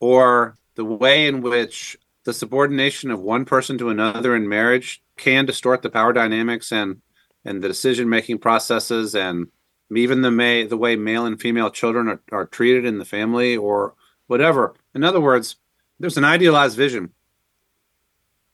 [0.00, 5.46] or the way in which the subordination of one person to another in marriage can
[5.46, 7.00] distort the power dynamics and
[7.44, 9.48] and the decision making processes and
[9.94, 13.56] even the may the way male and female children are, are treated in the family
[13.56, 13.94] or
[14.26, 15.56] whatever in other words
[15.98, 17.10] there's an idealized vision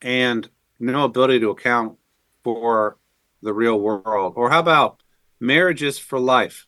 [0.03, 1.97] and no ability to account
[2.45, 2.99] for
[3.43, 4.35] the real world.
[4.37, 5.03] Or how about
[5.41, 6.67] marriages for life?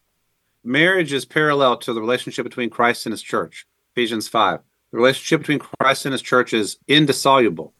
[0.62, 3.66] Marriage is parallel to the relationship between christ and his church.
[3.92, 4.60] Ephesians 5
[4.92, 7.74] the relationship between christ and his church is indissoluble.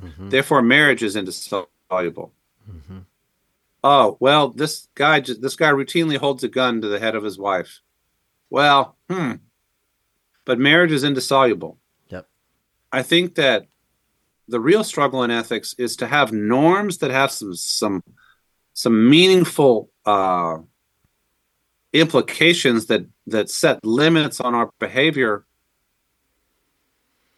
[0.00, 0.30] Mm-hmm.
[0.30, 2.32] therefore marriage is indissoluble.
[2.70, 2.98] Mm-hmm.
[3.84, 7.38] Oh well this guy this guy routinely holds a gun to the head of his
[7.38, 7.80] wife.
[8.48, 9.34] Well hmm
[10.50, 11.78] but marriage is indissoluble
[12.08, 12.26] yep
[12.92, 13.66] i think that
[14.48, 18.02] the real struggle in ethics is to have norms that have some some
[18.72, 20.56] some meaningful uh,
[21.92, 25.44] implications that that set limits on our behavior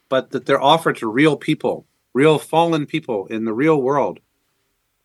[0.09, 4.19] but that they're offered to real people real fallen people in the real world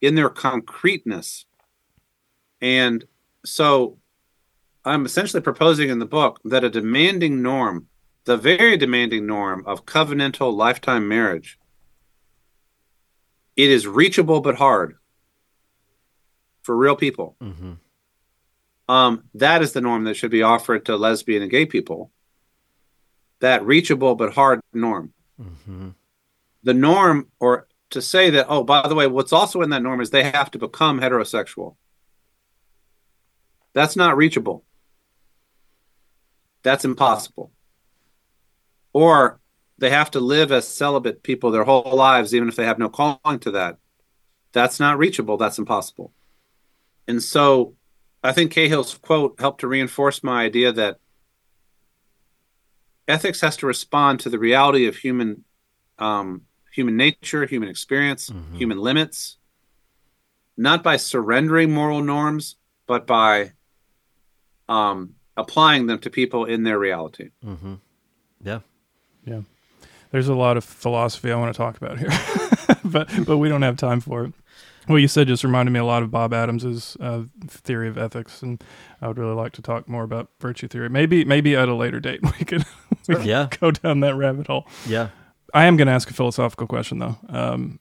[0.00, 1.44] in their concreteness.
[2.61, 3.04] And
[3.44, 3.98] so
[4.84, 7.88] I'm essentially proposing in the book that a demanding norm,
[8.29, 11.59] the very demanding norm of covenantal lifetime marriage,
[13.57, 14.99] it is reachable but hard
[16.61, 17.37] for real people.
[17.43, 17.72] Mm-hmm.
[18.87, 22.11] Um, that is the norm that should be offered to lesbian and gay people.
[23.41, 25.14] That reachable but hard norm.
[25.41, 25.89] Mm-hmm.
[26.64, 30.03] The norm, or to say that, oh, by the way, what's also in that norm
[30.03, 31.76] is they have to become heterosexual.
[33.72, 34.64] That's not reachable.
[36.62, 37.53] That's impossible.
[38.99, 39.38] Or
[39.78, 42.88] they have to live as celibate people their whole lives, even if they have no
[42.88, 43.78] calling to that.
[44.51, 45.36] That's not reachable.
[45.36, 46.12] That's impossible.
[47.07, 47.76] And so
[48.24, 50.99] I think Cahill's quote helped to reinforce my idea that
[53.07, 55.44] ethics has to respond to the reality of human
[56.01, 56.42] um,
[56.72, 58.57] human nature, human experience, mm-hmm.
[58.57, 59.36] human limits,
[60.57, 62.57] not by surrendering moral norms,
[62.88, 63.53] but by
[64.68, 67.30] um, applying them to people in their reality.
[67.44, 67.74] Mm-hmm.
[68.42, 68.61] Yeah.
[69.29, 69.41] Yeah.
[70.11, 72.11] There's a lot of philosophy I want to talk about here,
[72.85, 74.33] but but we don't have time for it.
[74.87, 78.41] What you said just reminded me a lot of Bob Adams's uh, theory of ethics,
[78.41, 78.62] and
[79.03, 80.89] I would really like to talk more about virtue theory.
[80.89, 82.64] Maybe maybe at a later date we could,
[83.07, 83.49] we could yeah.
[83.61, 84.66] go down that rabbit hole.
[84.87, 85.09] Yeah.
[85.53, 87.81] I am going to ask a philosophical question though, um,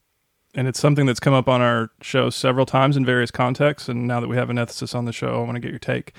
[0.53, 3.87] and it's something that's come up on our show several times in various contexts.
[3.87, 5.79] And now that we have an ethicist on the show, I want to get your
[5.79, 6.13] take.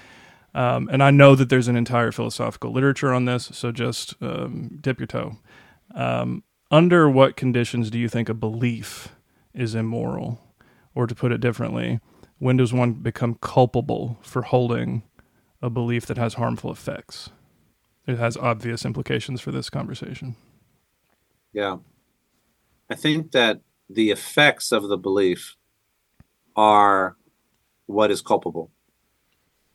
[0.55, 4.79] Um, and I know that there's an entire philosophical literature on this, so just um,
[4.81, 5.37] dip your toe.
[5.95, 9.15] Um, under what conditions do you think a belief
[9.55, 10.41] is immoral?
[10.95, 12.01] Or to put it differently,
[12.39, 15.03] when does one become culpable for holding
[15.63, 17.31] a belief that has harmful effects?
[18.07, 20.37] It has obvious implications for this conversation.
[21.53, 21.77] Yeah.
[22.91, 25.57] I think that the effects of the belief
[26.57, 27.17] are
[27.87, 28.71] what is culpable.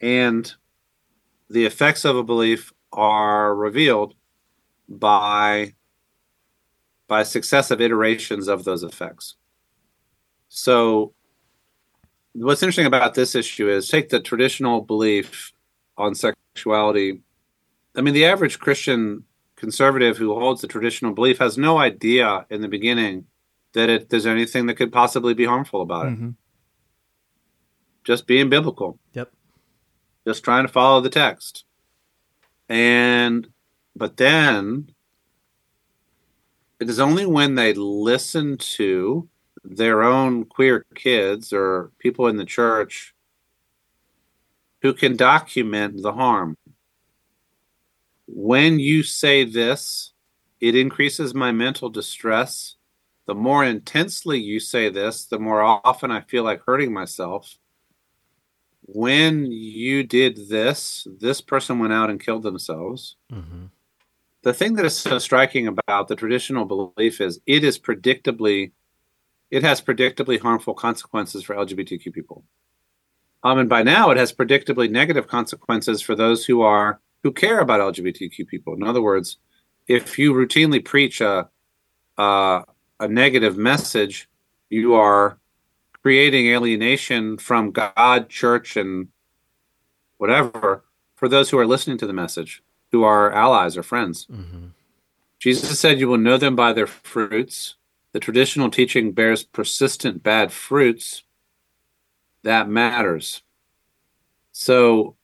[0.01, 0.53] And
[1.54, 4.16] the effects of a belief are revealed
[4.89, 5.74] by
[7.08, 9.36] by successive iterations of those effects.
[10.49, 11.14] So
[12.34, 15.54] what's interesting about this issue is take the traditional belief
[15.95, 17.22] on sexuality.
[17.95, 19.24] I mean, the average Christian
[19.56, 23.26] conservative who holds the traditional belief has no idea in the beginning
[23.74, 26.14] that it, there's anything that could possibly be harmful about it.
[26.14, 26.30] Mm-hmm.
[28.04, 28.97] Just being biblical.
[29.14, 29.32] Yep.
[30.26, 31.65] Just trying to follow the text.
[32.69, 33.47] And,
[33.95, 34.91] but then
[36.80, 39.28] it is only when they listen to
[39.63, 43.13] their own queer kids or people in the church
[44.82, 46.57] who can document the harm
[48.34, 50.13] when you say this,
[50.59, 52.76] it increases my mental distress.
[53.26, 57.57] The more intensely you say this, the more often I feel like hurting myself.
[58.86, 63.15] When you did this, this person went out and killed themselves.
[63.31, 63.65] Mm-hmm.
[64.43, 68.73] The thing that is so striking about the traditional belief is it is predictably,
[69.49, 72.43] it has predictably harmful consequences for LGBTQ people.
[73.43, 77.59] Um, and by now, it has predictably negative consequences for those who are who care
[77.59, 78.73] about LGBTQ people.
[78.73, 79.38] In other words,
[79.88, 81.49] if you routinely preach a
[82.17, 82.63] a,
[82.99, 84.29] a negative message,
[84.69, 85.38] you are
[86.04, 89.08] creating alienation from God, church, and
[90.18, 90.84] whatever,
[91.16, 94.28] for those who are listening to the message, who are allies or friends.
[94.30, 94.68] Mm-hmm.
[95.39, 97.76] Jesus said, You will know them by their fruits.
[98.12, 101.24] The traditional teaching bears persistent bad fruits.
[102.43, 103.41] That matters.
[104.51, 105.16] So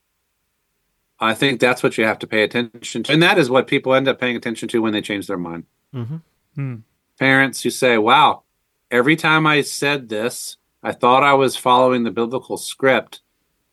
[1.19, 3.11] I think that's what you have to pay attention to.
[3.11, 5.65] And that is what people end up paying attention to when they change their mind.
[5.93, 6.15] Mm-hmm.
[6.55, 6.75] Hmm.
[7.19, 8.43] Parents who say, Wow,
[8.89, 13.21] every time I said this, I thought I was following the biblical script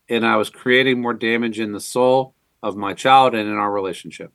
[0.09, 3.71] and I was creating more damage in the soul of my child and in our
[3.71, 4.33] relationship.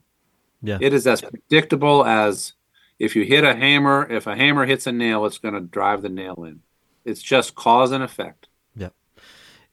[0.62, 0.78] Yeah.
[0.80, 2.54] It is as predictable as
[3.00, 6.02] if you hit a hammer, if a hammer hits a nail, it's going to drive
[6.02, 6.62] the nail in.
[7.04, 8.48] It's just cause and effect.
[8.76, 8.90] Yeah.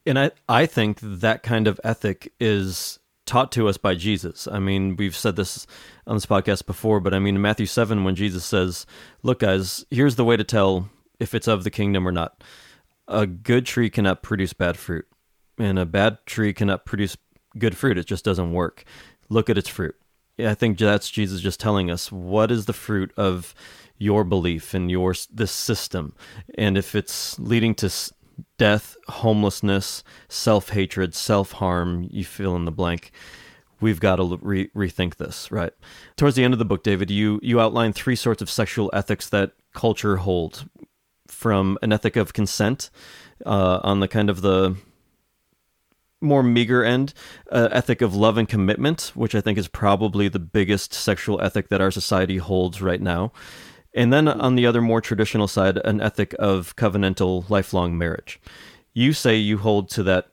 [0.05, 4.47] And I, I think that kind of ethic is taught to us by Jesus.
[4.47, 5.67] I mean, we've said this
[6.07, 8.87] on this podcast before, but I mean, in Matthew 7, when Jesus says,
[9.21, 10.89] Look, guys, here's the way to tell
[11.19, 12.43] if it's of the kingdom or not.
[13.09, 15.07] A good tree cannot produce bad fruit,
[15.57, 17.17] and a bad tree cannot produce
[17.57, 17.97] good fruit.
[17.97, 18.83] It just doesn't work.
[19.29, 19.95] Look at its fruit.
[20.37, 23.53] I think that's Jesus just telling us what is the fruit of
[23.97, 26.13] your belief in your this system,
[26.55, 27.91] and if it's leading to
[28.57, 33.11] death, homelessness, self hatred, self harm, you fill in the blank.
[33.81, 35.71] We've got to re- rethink this, right?
[36.17, 39.29] Towards the end of the book, David, you you outline three sorts of sexual ethics
[39.29, 40.65] that culture holds,
[41.39, 42.89] from an ethic of consent,
[43.45, 44.75] uh, on the kind of the
[46.19, 47.13] more meager end,
[47.49, 51.69] uh, ethic of love and commitment, which I think is probably the biggest sexual ethic
[51.69, 53.31] that our society holds right now.
[53.93, 58.41] And then on the other more traditional side, an ethic of covenantal lifelong marriage.
[58.93, 60.27] You say you hold to that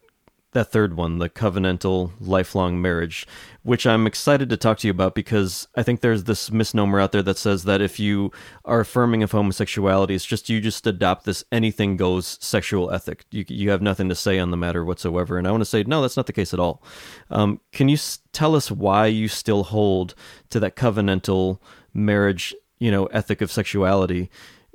[0.56, 3.26] that third one, the covenantal lifelong marriage,
[3.62, 7.12] which I'm excited to talk to you about because I think there's this misnomer out
[7.12, 8.32] there that says that if you
[8.64, 13.26] are affirming of homosexuality, it's just you just adopt this anything goes sexual ethic.
[13.30, 15.36] You you have nothing to say on the matter whatsoever.
[15.36, 16.82] And I want to say no, that's not the case at all.
[17.30, 17.98] Um, can you
[18.32, 20.14] tell us why you still hold
[20.50, 21.60] to that covenantal
[21.92, 24.30] marriage, you know, ethic of sexuality,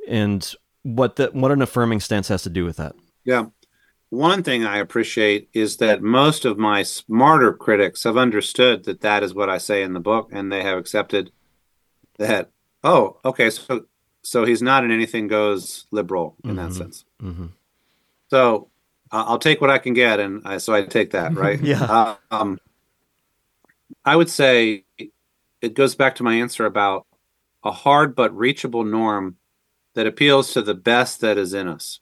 [0.07, 0.53] and
[0.83, 2.93] what that what an affirming stance has to do with that?
[3.23, 3.45] Yeah.
[4.11, 9.23] One thing I appreciate is that most of my smarter critics have understood that that
[9.23, 11.31] is what I say in the book, and they have accepted
[12.19, 12.49] that.
[12.83, 13.85] Oh, okay, so
[14.21, 16.55] so he's not an anything goes liberal in Mhm.
[16.57, 17.05] that sense.
[17.23, 17.45] Mm-hmm.
[18.29, 18.67] So
[19.13, 21.59] uh, I'll take what I can get, and I, so I take that, right?
[21.63, 21.81] Yeah.
[21.83, 22.59] Uh, um,
[24.03, 24.83] I would say
[25.61, 27.07] it goes back to my answer about
[27.63, 29.37] a hard but reachable norm
[29.93, 31.99] that appeals to the best that is in us.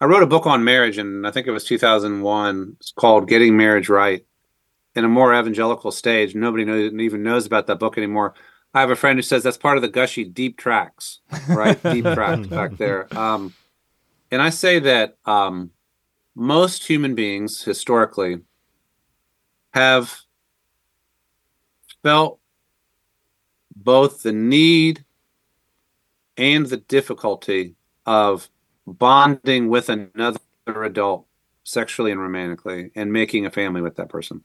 [0.00, 2.76] I wrote a book on marriage, and I think it was 2001.
[2.80, 4.24] It's called "Getting Marriage Right."
[4.94, 8.34] In a more evangelical stage, nobody knows, even knows about that book anymore.
[8.74, 11.82] I have a friend who says that's part of the Gushee deep tracks, right?
[11.82, 13.06] deep tracks back there.
[13.16, 13.54] Um,
[14.30, 15.70] and I say that um,
[16.34, 18.40] most human beings historically
[19.72, 20.20] have
[22.02, 22.38] felt
[23.74, 25.04] both the need
[26.36, 27.74] and the difficulty
[28.04, 28.50] of
[28.86, 31.26] bonding with another adult
[31.64, 34.42] sexually and romantically and making a family with that person.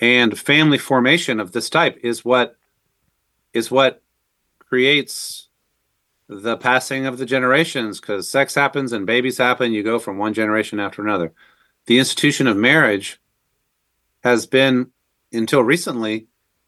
[0.00, 2.56] And family formation of this type is what
[3.52, 4.02] is what
[4.60, 5.48] creates
[6.28, 10.34] the passing of the generations because sex happens and babies happen you go from one
[10.34, 11.32] generation after another
[11.86, 13.18] the institution of marriage
[14.22, 14.90] has been
[15.32, 16.26] until recently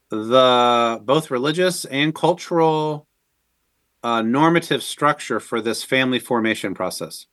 [0.08, 3.06] the both religious and cultural
[4.02, 7.26] uh, normative structure for this family formation process.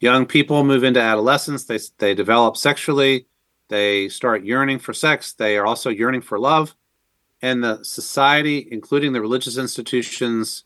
[0.00, 1.64] Young people move into adolescence.
[1.64, 3.26] They, they develop sexually.
[3.68, 5.32] They start yearning for sex.
[5.32, 6.74] They are also yearning for love.
[7.42, 10.64] And the society including the religious institutions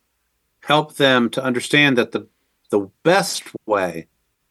[0.61, 2.26] help them to understand that the
[2.70, 4.09] the best way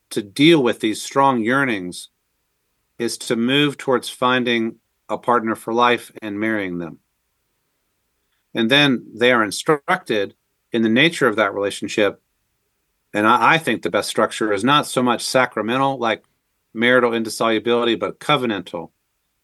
[0.09, 2.09] to deal with these strong yearnings
[2.99, 4.75] is to move towards finding
[5.09, 6.99] a partner for life and marrying them.
[8.53, 10.35] And then they are instructed
[10.71, 12.21] in the nature of that relationship.
[13.13, 16.23] And I, I think the best structure is not so much sacramental, like
[16.73, 18.91] marital indissolubility, but covenantal.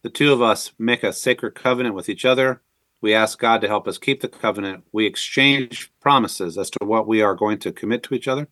[0.02, 2.62] The two of us make a sacred covenant with each other.
[3.00, 4.84] We ask God to help us keep the covenant.
[4.92, 8.48] We exchange promises as to what we are going to commit to each other.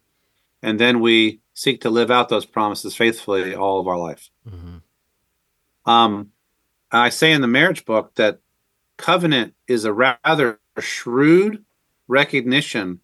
[0.62, 4.30] And then we seek to live out those promises faithfully all of our life.
[4.48, 5.90] Mm-hmm.
[5.90, 6.32] Um,
[6.90, 8.40] I say in the marriage book that
[8.98, 11.64] covenant is a rather shrewd
[12.06, 13.00] recognition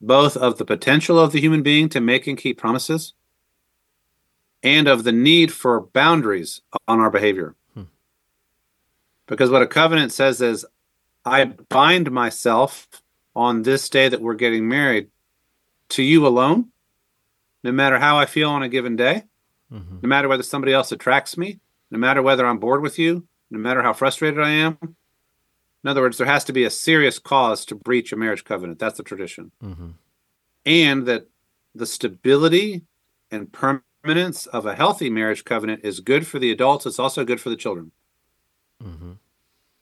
[0.00, 3.14] both of the potential of the human being to make and keep promises
[4.62, 7.54] and of the need for boundaries on our behavior.
[7.74, 7.84] Hmm.
[9.26, 10.64] Because what a covenant says is,
[11.24, 12.88] I bind myself
[13.34, 15.10] on this day that we're getting married
[15.90, 16.68] to you alone,
[17.62, 19.24] no matter how I feel on a given day.
[20.02, 23.58] no matter whether somebody else attracts me, no matter whether I'm bored with you, no
[23.58, 24.96] matter how frustrated I am.
[25.84, 28.78] In other words, there has to be a serious cause to breach a marriage covenant.
[28.78, 29.52] That's the tradition.
[29.62, 29.90] Mm-hmm.
[30.66, 31.28] And that
[31.74, 32.82] the stability
[33.30, 37.40] and permanence of a healthy marriage covenant is good for the adults, it's also good
[37.40, 37.92] for the children.
[38.82, 39.12] Mm-hmm.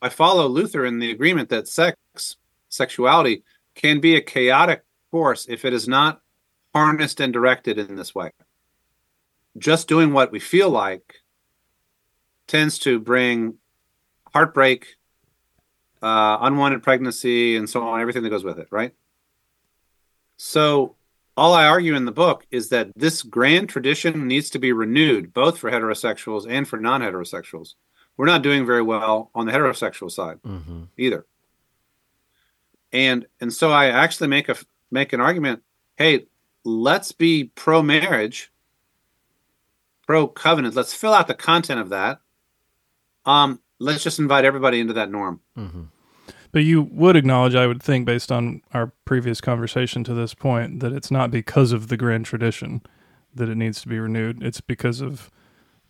[0.03, 2.37] I follow Luther in the agreement that sex,
[2.69, 3.43] sexuality,
[3.75, 6.21] can be a chaotic force if it is not
[6.75, 8.31] harnessed and directed in this way.
[9.57, 11.23] Just doing what we feel like
[12.47, 13.55] tends to bring
[14.33, 14.97] heartbreak,
[16.07, 18.95] uh, unwanted pregnancy, and so on, everything that goes with it, right?
[20.37, 20.95] So,
[21.37, 25.35] all I argue in the book is that this grand tradition needs to be renewed,
[25.35, 27.75] both for heterosexuals and for non heterosexuals.
[28.17, 30.39] We're not doing very well on the heterosexual side
[30.97, 31.27] either.
[32.93, 34.57] And and so I actually make a
[34.93, 35.63] make an argument,
[35.97, 36.27] hey,
[36.65, 38.53] let's be pro marriage,
[40.07, 40.77] pro covenant.
[40.77, 42.21] Let's fill out the content of that.
[43.27, 45.41] Um, let's just invite everybody into that norm.
[46.57, 50.81] But you would acknowledge, I would think, based on our previous conversation to this point,
[50.81, 52.81] that it's not because of the grand tradition
[53.35, 54.43] that it needs to be renewed.
[54.43, 55.31] It's because of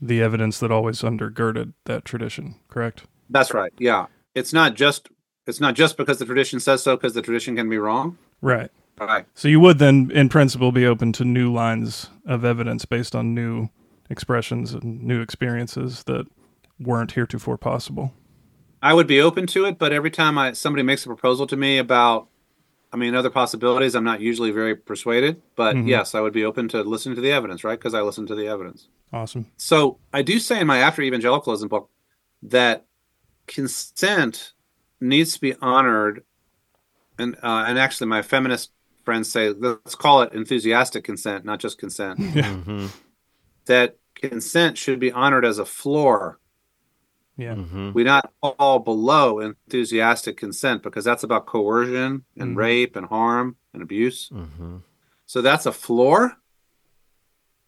[0.01, 3.05] the evidence that always undergirded that tradition, correct?
[3.31, 3.73] That's right.
[3.79, 4.07] Yeah.
[4.35, 5.09] It's not just
[5.47, 8.19] it's not just because the tradition says so because the tradition can be wrong.
[8.43, 8.73] Right.
[8.99, 9.25] Right.
[9.35, 13.37] So you would then, in principle, be open to new lines of evidence based on
[13.37, 13.69] new
[14.11, 16.27] expressions and new experiences that
[16.81, 18.13] weren't heretofore possible.
[18.83, 21.57] I would be open to it, but every time I somebody makes a proposal to
[21.57, 22.29] me about
[22.93, 26.69] I mean other possibilities, I'm not usually very persuaded, but yes, I would be open
[26.69, 27.79] to listening to the evidence, right?
[27.79, 28.89] Because I listen to the evidence.
[29.13, 29.47] Awesome.
[29.57, 31.91] So I do say in my After Evangelicalism book
[32.43, 32.87] that
[33.47, 34.53] consent
[35.01, 36.25] needs to be honored,
[37.19, 38.71] and uh, and actually my feminist
[39.05, 42.21] friends say let's call it enthusiastic consent, not just consent.
[42.35, 42.89] Yeah.
[43.67, 46.39] That consent should be honored as a floor.
[47.37, 47.55] Yeah.
[47.55, 47.93] Mm-hmm.
[47.93, 52.57] We not fall below enthusiastic consent because that's about coercion and Mhm.
[52.57, 54.31] rape and harm and abuse.
[54.31, 54.77] Mm-hmm.
[55.27, 56.37] So that's a floor.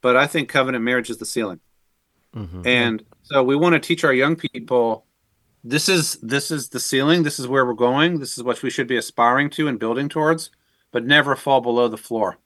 [0.01, 1.61] But I think covenant marriage is the ceiling.
[2.35, 2.67] Mm-hmm.
[2.67, 5.05] And so we want to teach our young people
[5.65, 8.71] this is this is the ceiling, this is where we're going, this is what we
[8.71, 10.51] should be aspiring to and building towards,
[10.93, 12.39] but never fall below the floor.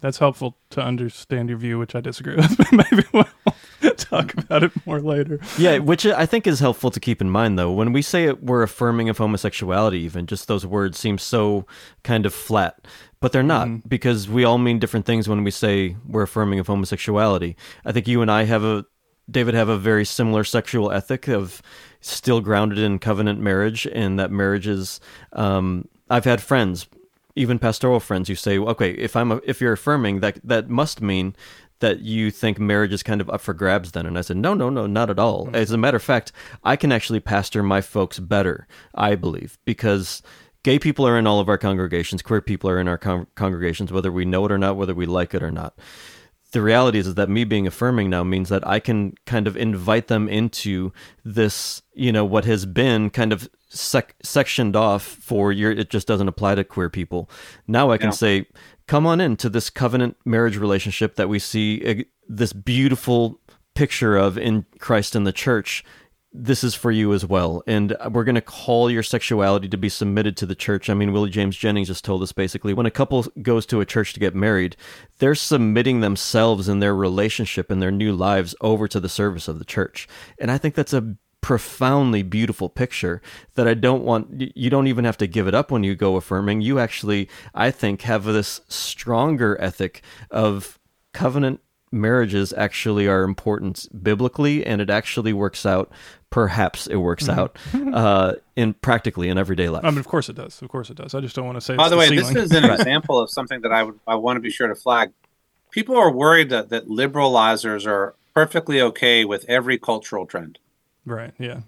[0.00, 2.72] That's helpful to understand your view, which I disagree with.
[2.72, 3.26] Maybe we'll
[4.04, 5.40] talk about it more later.
[5.58, 7.72] Yeah, which I think is helpful to keep in mind, though.
[7.72, 11.66] When we say it, we're affirming of homosexuality, even just those words seem so
[12.02, 12.86] kind of flat,
[13.20, 16.66] but they're not because we all mean different things when we say we're affirming of
[16.66, 17.56] homosexuality.
[17.84, 18.84] I think you and I have a
[19.30, 21.62] David have a very similar sexual ethic of
[22.00, 25.00] still grounded in covenant marriage, and that marriage is.
[25.32, 26.86] Um, I've had friends,
[27.36, 31.00] even pastoral friends, who say, "Okay, if I'm a, if you're affirming that, that must
[31.00, 31.34] mean."
[31.82, 34.54] That you think marriage is kind of up for grabs then and i said no
[34.54, 35.54] no no not at all mm-hmm.
[35.54, 36.32] as a matter of fact
[36.64, 40.22] i can actually pastor my folks better i believe because
[40.62, 43.92] gay people are in all of our congregations queer people are in our con- congregations
[43.92, 45.78] whether we know it or not whether we like it or not
[46.52, 49.56] the reality is, is that me being affirming now means that I can kind of
[49.56, 50.92] invite them into
[51.24, 56.06] this, you know, what has been kind of sec- sectioned off for your, it just
[56.06, 57.30] doesn't apply to queer people.
[57.66, 58.12] Now I can Yeah.
[58.12, 58.46] say,
[58.86, 63.40] come on into this covenant marriage relationship that we see uh, this beautiful
[63.74, 65.84] picture of in Christ and the church
[66.32, 67.62] this is for you as well.
[67.66, 70.88] And we're going to call your sexuality to be submitted to the church.
[70.88, 73.86] I mean, Willie James Jennings just told us basically when a couple goes to a
[73.86, 74.76] church to get married,
[75.18, 79.58] they're submitting themselves and their relationship and their new lives over to the service of
[79.58, 80.08] the church.
[80.38, 83.20] And I think that's a profoundly beautiful picture
[83.54, 86.16] that I don't want you don't even have to give it up when you go
[86.16, 86.62] affirming.
[86.62, 90.78] You actually, I think, have this stronger ethic of
[91.12, 91.60] covenant
[91.90, 95.92] marriages actually are important biblically and it actually works out
[96.30, 97.58] perhaps it works out
[97.92, 100.62] uh in practically in everyday life I mean, of course it does.
[100.62, 101.14] Of course it does.
[101.14, 101.76] I just don't want to say.
[101.76, 104.38] By it's the way, this is an example of something that I would I want
[104.38, 105.12] to be sure to flag.
[105.70, 110.58] People are worried that that liberalizers are perfectly okay with every cultural trend.
[111.04, 111.32] Right.
[111.38, 111.60] Yeah.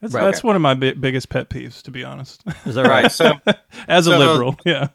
[0.00, 0.24] That's, Right.
[0.24, 2.42] that's one of my bi- biggest pet peeves, to be honest.
[2.66, 3.12] is that right Right.
[3.12, 3.32] So
[3.88, 4.88] As a So- liberal, yeah.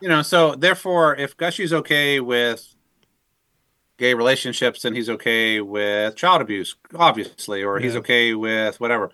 [0.00, 2.74] you know, so therefore, if Gushee's okay with
[3.98, 9.10] gay relationships, then he's okay with child abuse, obviously, or he's okay with whatever.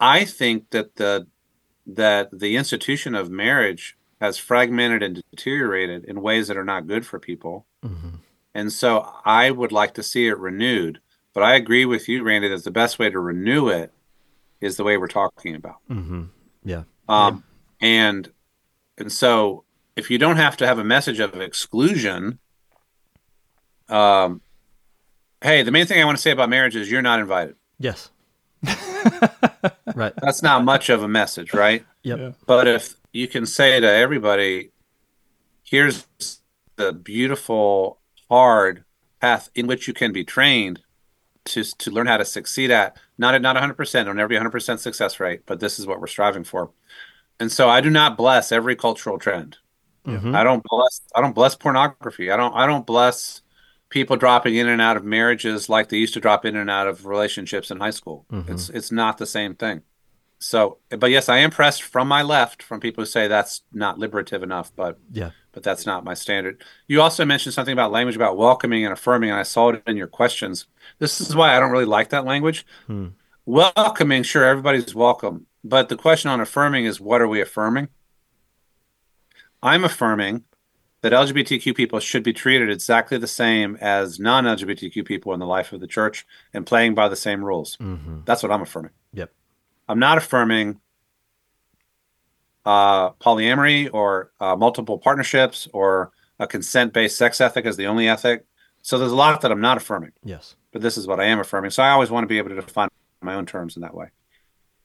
[0.00, 1.26] I think that the
[1.86, 7.06] that the institution of marriage has fragmented and deteriorated in ways that are not good
[7.06, 8.16] for people, mm-hmm.
[8.54, 11.00] and so I would like to see it renewed.
[11.38, 13.92] But I agree with you, Randy, that the best way to renew it
[14.60, 15.76] is the way we're talking about.
[16.64, 17.44] yeah Um,
[17.80, 18.32] and
[18.98, 19.62] and so
[19.94, 22.40] if you don't have to have a message of exclusion,
[23.88, 24.40] um,
[25.40, 27.54] Hey, the main thing I want to say about marriage is you're not invited.
[27.78, 28.10] Yes.
[29.94, 30.12] right.
[30.20, 31.86] That's not much of a message, right?
[32.02, 32.18] Yep.
[32.18, 32.32] Yeah.
[32.46, 34.72] But if you can say to everybody,
[35.62, 36.04] here's
[36.74, 38.82] the beautiful, hard
[39.20, 40.80] path in which you can be trained
[41.48, 42.96] to to learn how to succeed at.
[43.18, 46.06] Not at not 100%, it'll never be 100% success rate, but this is what we're
[46.06, 46.70] striving for.
[47.40, 49.58] And so I do not bless every cultural trend.
[50.06, 50.34] Mhm.
[50.34, 52.30] I don't bless I don't bless pornography.
[52.30, 53.42] I don't I don't bless
[53.90, 56.86] people dropping in and out of marriages like they used to drop in and out
[56.86, 58.26] of relationships in high school.
[58.32, 58.48] Mhm.
[58.50, 59.82] It's it's not the same thing.
[60.40, 63.98] So, but yes, I am pressed from my left from people who say that's not
[63.98, 65.30] liberative enough, but Yeah.
[65.52, 66.62] but that's not my standard.
[66.86, 69.96] You also mentioned something about language about welcoming and affirming, and I saw it in
[69.96, 70.66] your questions.
[71.00, 72.64] This is why I don't really like that language.
[72.86, 73.08] Hmm.
[73.46, 77.88] Welcoming, sure, everybody's welcome, but the question on affirming is what are we affirming?
[79.62, 80.44] I'm affirming
[81.00, 85.46] that LGBTQ people should be treated exactly the same as non LGBTQ people in the
[85.46, 87.76] life of the church and playing by the same rules.
[87.78, 88.24] Mhm.
[88.24, 88.90] That's what I'm affirming.
[89.12, 89.32] Yep.
[89.88, 90.80] I'm not affirming
[92.64, 98.08] uh, polyamory or uh, multiple partnerships or a consent based sex ethic as the only
[98.08, 98.44] ethic.
[98.82, 100.54] So there's a lot that I'm not affirming, Yes.
[100.72, 101.70] but this is what I am affirming.
[101.70, 102.88] So I always want to be able to define
[103.22, 104.08] my own terms in that way.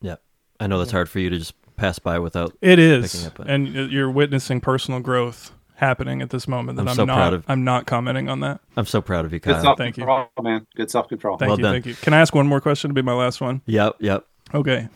[0.01, 0.21] Yep.
[0.59, 2.55] I know that's hard for you to just pass by without.
[2.61, 6.77] It is, Picking up on- and you're witnessing personal growth happening at this moment.
[6.77, 7.15] That I'm I'm, so not.
[7.15, 8.61] proud of- I'm not commenting on that.
[8.77, 9.61] I'm so proud of you, Good Kyle.
[9.63, 10.05] self thank you.
[10.41, 10.65] man.
[10.75, 11.37] Good self control.
[11.37, 11.63] Thank Well you.
[11.63, 11.73] done.
[11.73, 11.95] Thank you.
[11.95, 13.61] Can I ask one more question to be my last one?
[13.65, 13.97] Yep.
[13.99, 14.25] Yep.
[14.53, 14.87] Okay.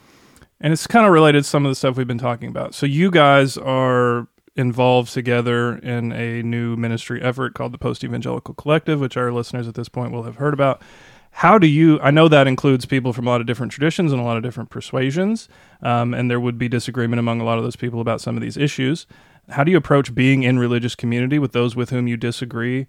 [0.59, 2.73] And it's kind of related to some of the stuff we've been talking about.
[2.73, 8.55] So you guys are involved together in a new ministry effort called the Post Evangelical
[8.55, 10.81] Collective, which our listeners at this point will have heard about.
[11.29, 11.99] How do you?
[12.01, 14.43] I know that includes people from a lot of different traditions and a lot of
[14.43, 15.47] different persuasions,
[15.83, 18.41] um, and there would be disagreement among a lot of those people about some of
[18.41, 19.05] these issues.
[19.49, 22.87] How do you approach being in religious community with those with whom you disagree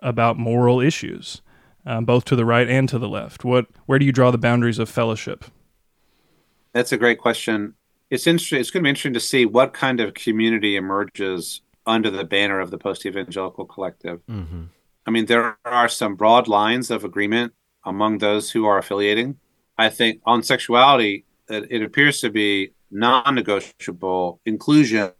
[0.00, 1.40] about moral issues,
[1.86, 3.46] um, both to the right and to the left?
[3.46, 5.46] What, where do you draw the boundaries of fellowship?
[6.76, 7.72] That's a great question.
[8.10, 8.60] It's interesting.
[8.60, 12.60] It's going to be interesting to see what kind of community emerges under the banner
[12.60, 14.20] of the Post Evangelical Collective.
[14.26, 14.64] Mm-hmm.
[15.06, 17.54] I mean, there are some broad lines of agreement
[17.86, 19.38] among those who are affiliating.
[19.78, 24.42] I think on sexuality, it, it appears to be non-negotiable.
[24.44, 25.12] Inclusion,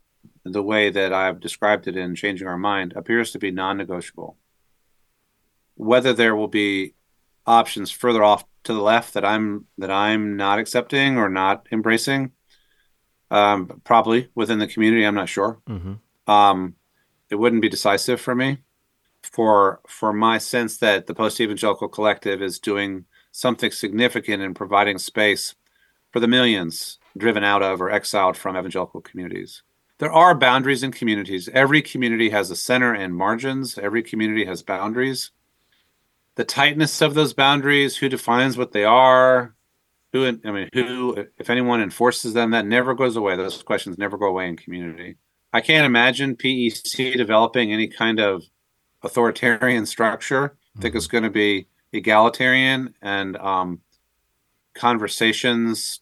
[0.45, 4.37] the way that I've described it in Changing Our Mind, appears to be non-negotiable.
[5.77, 6.93] Whether there will be
[7.47, 12.33] options further off to the left that I'm that I'm not accepting or not embracing,
[13.31, 15.61] um, probably within the community, I'm not sure.
[15.69, 16.31] Mm-hmm.
[16.31, 16.75] Um,
[17.31, 18.59] it wouldn't be decisive for me
[19.23, 24.99] for for my sense that the post evangelical collective is doing something significant in providing
[24.99, 25.55] space
[26.13, 29.63] for the millions driven out of or exiled from evangelical communities.
[29.99, 31.49] There are boundaries in communities.
[31.53, 33.79] Every community has a center and margins.
[33.79, 35.31] Every community has boundaries.
[36.37, 39.55] The tightness of those boundaries, who defines what they are,
[40.13, 43.37] who I mean, who, if anyone enforces them, that never goes away.
[43.37, 45.17] Those questions never go away in community.
[45.53, 48.45] I can't imagine PEC developing any kind of
[49.03, 50.57] authoritarian structure.
[50.77, 53.81] I think it's going to be egalitarian and um,
[54.75, 56.01] conversations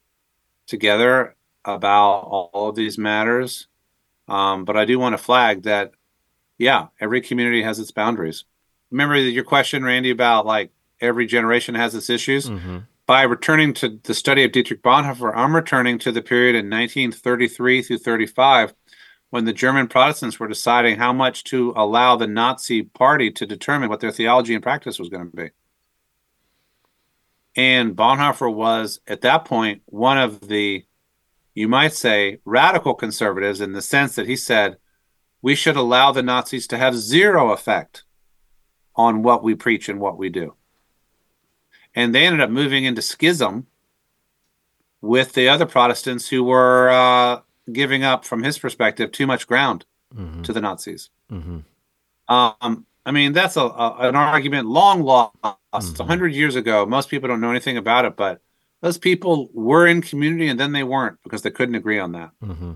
[0.67, 3.69] together about all of these matters.
[4.29, 5.93] Um, but I do want to flag that,
[6.59, 8.45] yeah, every community has its boundaries.
[8.91, 10.71] Remember your question, Randy, about like
[11.01, 12.49] every generation has its issues.
[12.49, 12.79] Mm-hmm.
[13.07, 17.83] By returning to the study of Dietrich Bonhoeffer, I'm returning to the period in 1933
[17.83, 18.75] through 35
[19.29, 23.89] when the German Protestants were deciding how much to allow the Nazi party to determine
[23.89, 25.51] what their theology and practice was going to be.
[27.57, 30.87] And Bonhoeffer was, at that point, one of the,
[31.53, 34.79] you might say, radical conservatives in the sense that he said,
[35.43, 38.05] we should allow the Nazis to have zero effect
[38.97, 40.55] on what we preach and what we do.
[41.95, 43.67] And they ended up moving into schism
[45.01, 47.41] with the other Protestants who were uh,
[47.73, 49.85] giving up, from his perspective, too much ground
[50.15, 50.43] Mm-hmm.
[50.43, 51.11] to the Nazis.
[51.29, 51.59] Mm-hmm.
[52.33, 55.35] Um, I mean, that's a, a an argument long lost.
[55.73, 55.99] Mhm.
[56.01, 58.41] A hundred years ago, most people don't know anything about it, but
[58.81, 62.31] those people were in community and then they weren't because they couldn't agree on that.
[62.41, 62.75] Mm-hmm.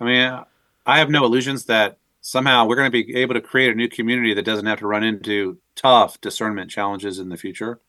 [0.00, 0.40] I mean,
[0.86, 3.88] I have no illusions that somehow we're going to be able to create a new
[3.88, 7.80] community that doesn't have to run into tough discernment challenges in the future.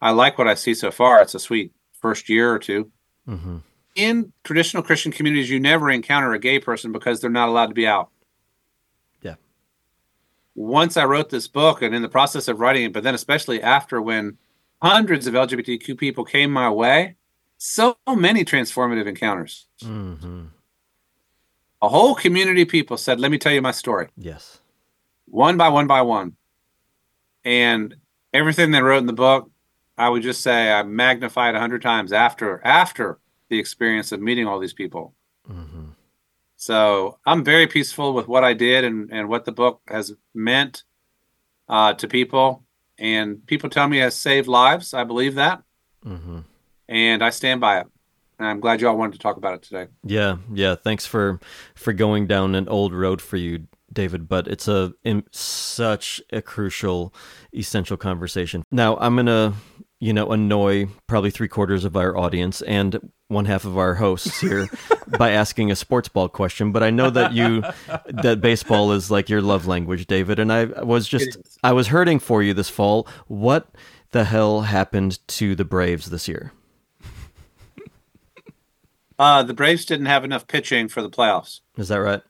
[0.00, 1.22] I like what I see so far.
[1.22, 2.90] It's a sweet first year or two.
[3.28, 3.58] Mm-hmm.
[3.94, 7.74] In traditional Christian communities, you never encounter a gay person because they're not allowed to
[7.74, 8.10] be out.
[9.22, 9.36] Yeah.
[10.54, 13.62] Once I wrote this book and in the process of writing it, but then especially
[13.62, 14.36] after when
[14.82, 17.16] hundreds of LGBTQ people came my way,
[17.56, 19.66] so many transformative encounters.
[19.82, 20.46] Mm-hmm.
[21.86, 24.08] A whole community of people said, Let me tell you my story.
[24.16, 24.58] Yes.
[25.26, 26.34] one by one by one.
[27.44, 27.94] And
[28.34, 29.48] everything they wrote in the book,
[29.96, 34.48] I would just say I magnified a hundred times after after the experience of meeting
[34.48, 35.14] all these people.
[35.48, 35.90] Mm-hmm.
[36.56, 40.82] So I'm very peaceful with what I did and, and what the book has meant
[41.68, 42.64] uh, to people.
[42.98, 44.92] And people tell me it has saved lives.
[44.92, 45.62] I believe that.
[46.04, 46.40] Mm-hmm.
[46.88, 47.86] And I stand by it.
[48.38, 49.86] And I'm glad you all wanted to talk about it today.
[50.04, 50.74] Yeah, yeah.
[50.74, 51.40] Thanks for
[51.74, 54.28] for going down an old road for you, David.
[54.28, 57.14] But it's a in, such a crucial,
[57.54, 58.62] essential conversation.
[58.70, 59.54] Now I'm gonna,
[60.00, 64.38] you know, annoy probably three quarters of our audience and one half of our hosts
[64.40, 64.68] here
[65.18, 66.72] by asking a sports ball question.
[66.72, 67.62] But I know that you
[68.06, 70.38] that baseball is like your love language, David.
[70.38, 73.08] And I was just I was hurting for you this fall.
[73.28, 73.68] What
[74.10, 76.52] the hell happened to the Braves this year?
[79.18, 81.60] Uh, the Braves didn't have enough pitching for the playoffs.
[81.76, 82.22] Is that right?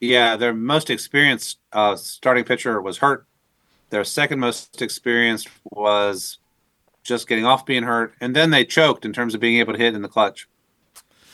[0.00, 3.26] Yeah, their most experienced uh, starting pitcher was hurt.
[3.90, 6.38] Their second most experienced was
[7.02, 9.78] just getting off being hurt, and then they choked in terms of being able to
[9.78, 10.48] hit in the clutch.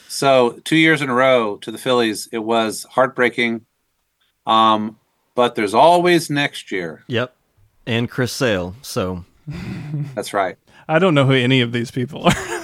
[0.08, 3.64] So two years in a row to the Phillies, it was heartbreaking.
[4.46, 4.98] Um,
[5.34, 7.04] but there's always next year.
[7.06, 7.34] Yep,
[7.86, 8.74] and Chris Sale.
[8.82, 9.24] So
[10.14, 10.56] that's right.
[10.88, 12.59] I don't know who any of these people are.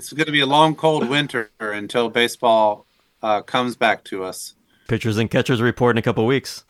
[0.00, 2.86] It's going to be a long, cold winter until baseball
[3.22, 4.54] uh, comes back to us.
[4.88, 6.64] Pitchers and catchers report in a couple weeks.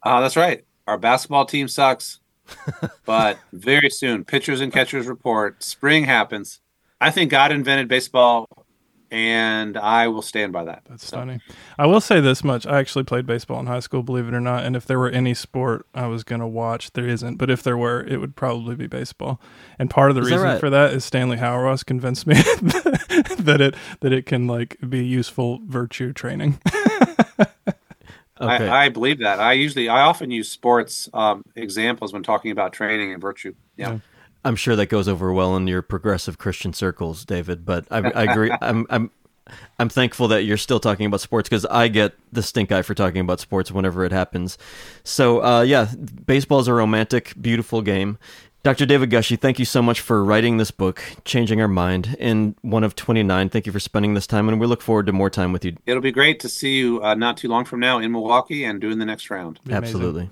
[0.00, 0.64] Uh, that's right.
[0.86, 2.20] Our basketball team sucks,
[3.04, 5.64] but very soon, pitchers and catchers report.
[5.64, 6.60] Spring happens.
[7.00, 8.48] I think God invented baseball,
[9.14, 10.82] and I will stand by that.
[10.88, 11.18] That's so.
[11.18, 11.38] funny.
[11.78, 14.40] I will say this much: I actually played baseball in high school, believe it or
[14.40, 14.64] not.
[14.64, 17.36] And if there were any sport I was going to watch, there isn't.
[17.36, 19.40] But if there were, it would probably be baseball.
[19.78, 20.58] And part of the Is reason right?
[20.58, 22.34] for that is Stanley Hauerwas convinced me
[23.38, 26.60] that it that it can like be useful virtue training.
[28.40, 28.68] Okay.
[28.68, 29.38] I, I, believe that.
[29.38, 33.54] I usually, I often use sports um, examples when talking about training and virtue.
[33.76, 33.92] Yeah.
[33.92, 33.98] yeah.
[34.44, 37.64] I'm sure that goes over well in your progressive Christian circles, David.
[37.64, 38.52] But I, I agree.
[38.60, 39.10] I'm, I'm,
[39.78, 42.94] I'm thankful that you're still talking about sports because I get the stink eye for
[42.94, 44.58] talking about sports whenever it happens.
[45.02, 45.88] So, uh, yeah,
[46.26, 48.18] baseball is a romantic, beautiful game.
[48.64, 48.86] Dr.
[48.86, 52.82] David Gushee, thank you so much for writing this book, Changing Our Mind, in one
[52.82, 53.50] of 29.
[53.50, 55.76] Thank you for spending this time, and we look forward to more time with you.
[55.84, 58.80] It'll be great to see you uh, not too long from now in Milwaukee and
[58.80, 59.60] doing the next round.
[59.70, 60.30] Absolutely.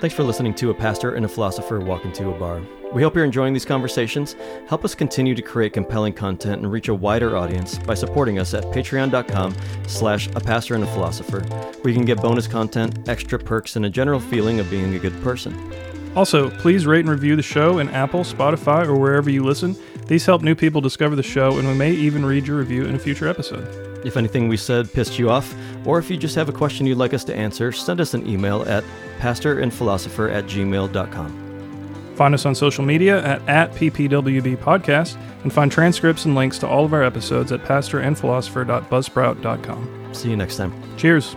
[0.00, 2.62] Thanks for listening to A Pastor and a Philosopher Walk into a Bar.
[2.92, 4.36] We hope you're enjoying these conversations.
[4.68, 8.54] Help us continue to create compelling content and reach a wider audience by supporting us
[8.54, 9.56] at patreon.com
[9.88, 11.40] slash a pastor and a philosopher,
[11.80, 15.00] where you can get bonus content, extra perks, and a general feeling of being a
[15.00, 15.52] good person.
[16.14, 19.76] Also, please rate and review the show in Apple, Spotify, or wherever you listen.
[20.08, 22.94] These help new people discover the show, and we may even read your review in
[22.94, 24.06] a future episode.
[24.06, 25.54] If anything we said pissed you off,
[25.84, 28.26] or if you just have a question you'd like us to answer, send us an
[28.26, 28.84] email at
[29.18, 32.14] pastorandphilosopher at gmail.com.
[32.16, 36.66] Find us on social media at, at PPWB Podcast and find transcripts and links to
[36.66, 40.14] all of our episodes at pastorandphilosopher.buzzsprout.com.
[40.14, 40.72] See you next time.
[40.96, 41.36] Cheers.